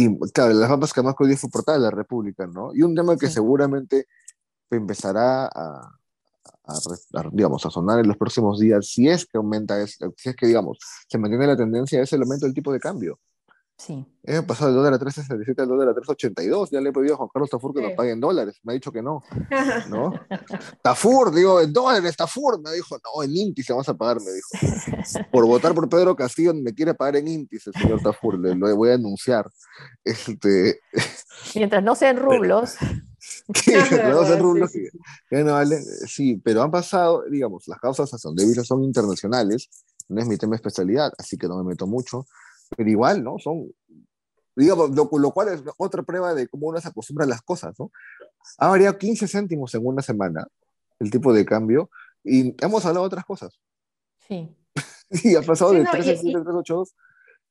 y, 0.00 0.16
claro, 0.30 0.54
las 0.54 0.70
mapas 0.70 0.92
que 0.92 1.02
más 1.02 1.16
hoy 1.18 1.34
fue 1.34 1.50
portada 1.50 1.76
de 1.76 1.82
la 1.82 1.90
República, 1.90 2.46
¿no? 2.46 2.72
Y 2.72 2.82
un 2.82 2.94
tema 2.94 3.16
que 3.16 3.28
seguramente 3.28 4.06
empezará 4.70 5.46
a, 5.46 5.98
digamos, 7.32 7.66
a 7.66 7.70
sonar 7.70 7.98
en 7.98 8.06
los 8.06 8.16
próximos 8.16 8.60
días, 8.60 8.86
si 8.86 9.08
es 9.08 9.26
que 9.26 9.38
aumenta, 9.38 9.84
si 9.84 10.28
es 10.28 10.36
que, 10.36 10.46
digamos, 10.46 10.78
se 11.08 11.18
mantiene 11.18 11.48
la 11.48 11.56
tendencia, 11.56 12.00
es 12.00 12.12
el 12.12 12.22
aumento 12.22 12.46
del 12.46 12.54
tipo 12.54 12.72
de 12.72 12.78
cambio. 12.78 13.18
Sí. 13.78 14.04
He 14.24 14.42
pasado 14.42 14.72
del 14.72 14.76
dólar 14.76 14.94
a 14.94 14.98
3.67 14.98 15.62
al 15.62 15.68
dólar 15.68 15.88
a 15.90 15.94
3.82. 15.94 16.70
Ya 16.72 16.80
le 16.80 16.90
he 16.90 16.92
pedido 16.92 17.14
a 17.14 17.16
Juan 17.16 17.28
Carlos 17.32 17.48
Tafur 17.48 17.72
que 17.72 17.80
lo 17.80 17.94
pague 17.94 18.10
en 18.10 18.20
dólares. 18.20 18.58
Me 18.64 18.72
ha 18.72 18.74
dicho 18.74 18.90
que 18.90 19.00
no. 19.00 19.22
¿no? 19.88 20.12
Tafur, 20.82 21.32
digo, 21.32 21.60
en 21.60 21.72
dólares, 21.72 22.16
Tafur. 22.16 22.60
Me 22.60 22.72
dijo, 22.72 22.98
no, 22.98 23.22
en 23.22 23.36
índice 23.36 23.72
vamos 23.72 23.88
a 23.88 23.94
pagar, 23.94 24.18
me 24.20 24.32
dijo. 24.32 24.48
Por 25.30 25.46
votar 25.46 25.74
por 25.74 25.88
Pedro 25.88 26.16
Castillo 26.16 26.52
me 26.54 26.74
quiere 26.74 26.92
pagar 26.94 27.16
en 27.16 27.28
índice, 27.28 27.70
señor 27.72 28.02
Tafur. 28.02 28.38
Le, 28.38 28.56
lo 28.56 28.74
voy 28.76 28.90
a 28.90 28.94
anunciar. 28.94 29.48
Este... 30.04 30.80
Mientras 31.54 31.82
no 31.84 31.94
sean 31.94 32.16
rublos. 32.16 32.72
sí, 33.54 33.72
no 33.72 34.24
sean 34.24 34.40
rublos. 34.40 34.72
Sí, 34.72 34.88
vale. 35.30 35.80
sí, 36.06 36.36
pero 36.44 36.62
han 36.62 36.72
pasado, 36.72 37.22
digamos, 37.30 37.68
las 37.68 37.78
causas 37.78 38.10
son 38.10 38.34
débiles, 38.34 38.66
son 38.66 38.82
internacionales. 38.82 39.70
No 40.08 40.20
es 40.20 40.26
mi 40.26 40.36
tema 40.36 40.50
de 40.50 40.56
especialidad, 40.56 41.12
así 41.16 41.38
que 41.38 41.46
no 41.46 41.62
me 41.62 41.70
meto 41.70 41.86
mucho 41.86 42.26
pero 42.76 42.88
igual, 42.88 43.22
¿no? 43.22 43.38
Son, 43.38 43.70
digamos, 44.56 44.90
lo, 44.90 45.08
lo, 45.10 45.30
cual 45.30 45.48
es 45.48 45.62
otra 45.76 46.02
prueba 46.02 46.34
de 46.34 46.48
cómo 46.48 46.68
uno 46.68 46.80
se 46.80 46.88
acostumbra 46.88 47.24
a 47.24 47.28
las 47.28 47.42
cosas, 47.42 47.78
¿no? 47.78 47.90
Ha 48.58 48.68
variado 48.68 48.98
15 48.98 49.28
céntimos 49.28 49.74
en 49.74 49.86
una 49.86 50.02
semana 50.02 50.46
el 50.98 51.10
tipo 51.10 51.32
de 51.32 51.44
cambio 51.44 51.90
y 52.24 52.54
hemos 52.64 52.84
hablado 52.84 53.04
de 53.04 53.08
otras 53.08 53.24
cosas. 53.24 53.58
Sí. 54.26 54.48
y 55.10 55.36
ha 55.36 55.42
pasado 55.42 55.72
de 55.72 55.84
3,7 55.84 56.36
a 56.36 56.44
3,82. 56.44 56.94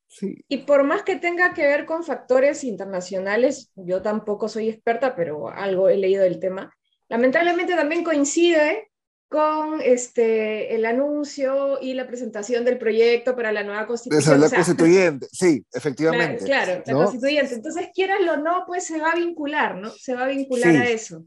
Sí. 0.06 0.42
Y 0.48 0.58
por 0.58 0.84
más 0.84 1.02
que 1.02 1.16
tenga 1.16 1.52
que 1.52 1.66
ver 1.66 1.84
con 1.84 2.02
factores 2.02 2.64
internacionales, 2.64 3.70
yo 3.76 4.00
tampoco 4.00 4.48
soy 4.48 4.70
experta, 4.70 5.14
pero 5.14 5.50
algo 5.50 5.90
he 5.90 5.98
leído 5.98 6.22
del 6.22 6.40
tema, 6.40 6.74
lamentablemente 7.08 7.74
también 7.74 8.04
coincide 8.04 8.90
con 9.28 9.82
este, 9.82 10.74
el 10.74 10.86
anuncio 10.86 11.78
y 11.82 11.92
la 11.92 12.06
presentación 12.06 12.64
del 12.64 12.78
proyecto 12.78 13.36
para 13.36 13.52
la 13.52 13.62
nueva 13.62 13.86
constitución. 13.86 14.40
la 14.40 14.48
constituyente, 14.48 15.28
sí, 15.30 15.64
efectivamente. 15.72 16.44
Claro, 16.46 16.82
la 16.86 16.94
constituyente. 16.94 17.54
Entonces, 17.54 17.88
quieranlo 17.92 18.34
o 18.34 18.36
no, 18.38 18.64
pues 18.66 18.86
se 18.86 18.98
va 18.98 19.10
a 19.10 19.16
vincular, 19.16 19.76
¿no? 19.76 19.90
Se 19.90 20.14
va 20.14 20.24
a 20.24 20.28
vincular 20.28 20.76
a 20.76 20.88
eso. 20.88 21.24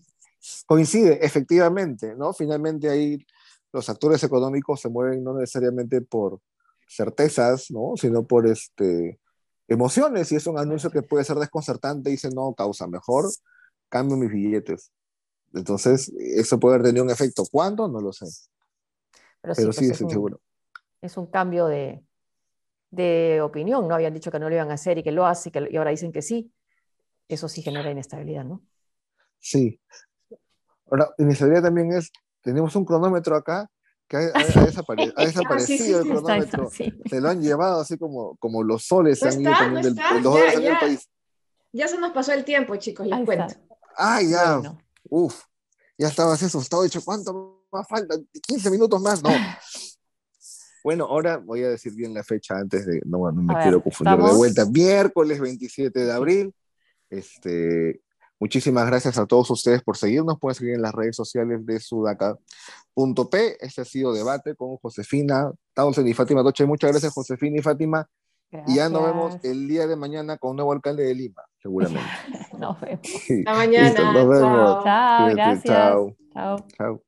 Coincide, 0.65 1.23
efectivamente, 1.23 2.15
¿no? 2.15 2.33
Finalmente 2.33 2.89
ahí 2.89 3.23
los 3.71 3.87
actores 3.87 4.23
económicos 4.23 4.81
se 4.81 4.89
mueven 4.89 5.23
no 5.23 5.37
necesariamente 5.37 6.01
por 6.01 6.39
certezas, 6.89 7.69
¿no? 7.69 7.93
Sino 7.95 8.25
por 8.25 8.47
este, 8.47 9.19
emociones, 9.67 10.31
y 10.31 10.37
es 10.37 10.47
un 10.47 10.57
anuncio 10.57 10.89
que 10.89 11.03
puede 11.03 11.23
ser 11.23 11.37
desconcertante, 11.37 12.09
y 12.09 12.13
dice, 12.13 12.29
no, 12.33 12.53
causa, 12.55 12.87
mejor 12.87 13.29
cambio 13.89 14.17
mis 14.17 14.31
billetes. 14.31 14.91
Entonces, 15.53 16.11
eso 16.17 16.59
puede 16.59 16.75
haber 16.75 16.87
tenido 16.87 17.03
un 17.03 17.11
efecto. 17.11 17.43
¿Cuándo? 17.51 17.87
No 17.87 17.99
lo 17.99 18.13
sé. 18.13 18.25
Pero, 19.41 19.55
sí, 19.55 19.63
pues, 19.65 19.91
estoy 19.91 20.09
seguro. 20.09 20.39
Es 21.01 21.17
un 21.17 21.27
cambio 21.27 21.67
de, 21.67 22.03
de, 22.91 23.41
opinión, 23.41 23.87
¿no? 23.87 23.95
Habían 23.95 24.13
dicho 24.13 24.31
que 24.31 24.39
no 24.39 24.49
lo 24.49 24.55
iban 24.55 24.71
a 24.71 24.75
hacer 24.75 24.97
y 24.97 25.03
que 25.03 25.11
lo 25.11 25.25
hace 25.25 25.49
y, 25.49 25.51
que, 25.51 25.67
y 25.69 25.77
ahora 25.77 25.91
dicen 25.91 26.11
que 26.11 26.21
sí. 26.21 26.51
Eso 27.27 27.47
sí 27.47 27.61
genera 27.61 27.89
inestabilidad, 27.89 28.43
¿no? 28.43 28.61
Sí. 29.39 29.79
Ahora, 30.89 31.09
inestabilidad 31.17 31.63
también 31.63 31.93
es, 31.93 32.11
tenemos 32.41 32.75
un 32.75 32.85
cronómetro 32.85 33.35
acá 33.35 33.69
que 34.07 34.17
ha, 34.17 34.65
desaparecido 34.65 36.01
el 36.01 36.09
cronómetro. 36.09 36.69
Se 36.69 37.21
lo 37.21 37.29
han 37.29 37.41
llevado 37.41 37.79
así 37.79 37.97
como, 37.97 38.35
como 38.37 38.61
los 38.61 38.83
soles 38.85 39.19
se 39.19 39.29
han 39.29 39.41
ido 39.41 39.53
también 39.53 39.83
del, 39.83 39.95
ya, 39.95 40.79
país. 40.79 41.09
Ya 41.71 41.87
se 41.87 41.97
nos 41.97 42.11
pasó 42.11 42.33
el 42.33 42.43
tiempo, 42.43 42.75
chicos, 42.75 43.07
les 43.07 43.25
cuento. 43.25 43.55
Ah, 43.95 44.21
ya. 44.21 44.61
Uf, 45.12 45.43
ya 45.97 46.08
estabas 46.08 46.41
asustado, 46.41 46.84
dicho, 46.84 47.02
¿cuánto 47.04 47.65
más 47.69 47.86
falta? 47.88 48.15
15 48.47 48.71
minutos 48.71 49.02
más, 49.02 49.21
no. 49.21 49.30
Bueno, 50.84 51.06
ahora 51.06 51.38
voy 51.38 51.62
a 51.62 51.69
decir 51.69 51.93
bien 51.93 52.12
la 52.12 52.24
fecha 52.24 52.56
antes 52.58 52.88
de, 52.88 53.02
no, 53.06 53.32
no 53.32 53.43
me 53.43 53.54
quiero 53.62 53.84
confundir 53.84 54.17
de 54.17 54.34
vuelta. 54.34 54.65
Miércoles 54.65 55.39
27 55.39 56.06
de 56.06 56.12
abril. 56.12 56.56
Este, 57.08 58.02
muchísimas 58.39 58.88
gracias 58.88 59.19
a 59.19 59.28
todos 59.28 59.52
ustedes 59.52 59.84
por 59.84 59.95
seguirnos. 59.95 60.39
Pueden 60.39 60.56
seguir 60.56 60.74
en 60.74 60.82
las 60.82 60.95
redes 60.95 61.15
sociales 61.15 61.63
de 61.67 61.80
sudaca.p. 61.80 63.58
Este 63.63 63.82
ha 63.82 63.86
sido 63.86 64.12
debate 64.12 64.56
con 64.56 64.78
Josefina 64.78 65.52
Townsend 65.76 66.08
y 66.08 66.15
Fátima 66.15 66.41
Doche. 66.41 66.65
Muchas 66.65 66.89
gracias, 66.89 67.13
Josefina 67.13 67.60
y 67.60 67.62
Fátima. 67.62 68.10
Y 68.67 68.75
ya 68.75 68.89
nos 68.89 69.03
vemos 69.05 69.37
el 69.43 69.67
día 69.67 69.87
de 69.87 69.95
mañana 69.95 70.37
con 70.37 70.51
un 70.51 70.55
nuevo 70.57 70.73
alcalde 70.73 71.03
de 71.03 71.15
Lima, 71.15 71.43
seguramente. 71.61 72.01
nos 72.59 72.79
vemos. 72.81 73.01
Hasta 73.05 73.53
mañana. 73.53 74.13
nos 74.13 74.27
vemos. 74.27 74.83
Chao, 74.83 75.29
gracias. 75.29 75.63
Chao. 75.63 76.15
Chao. 76.33 76.65
Chao. 76.77 77.01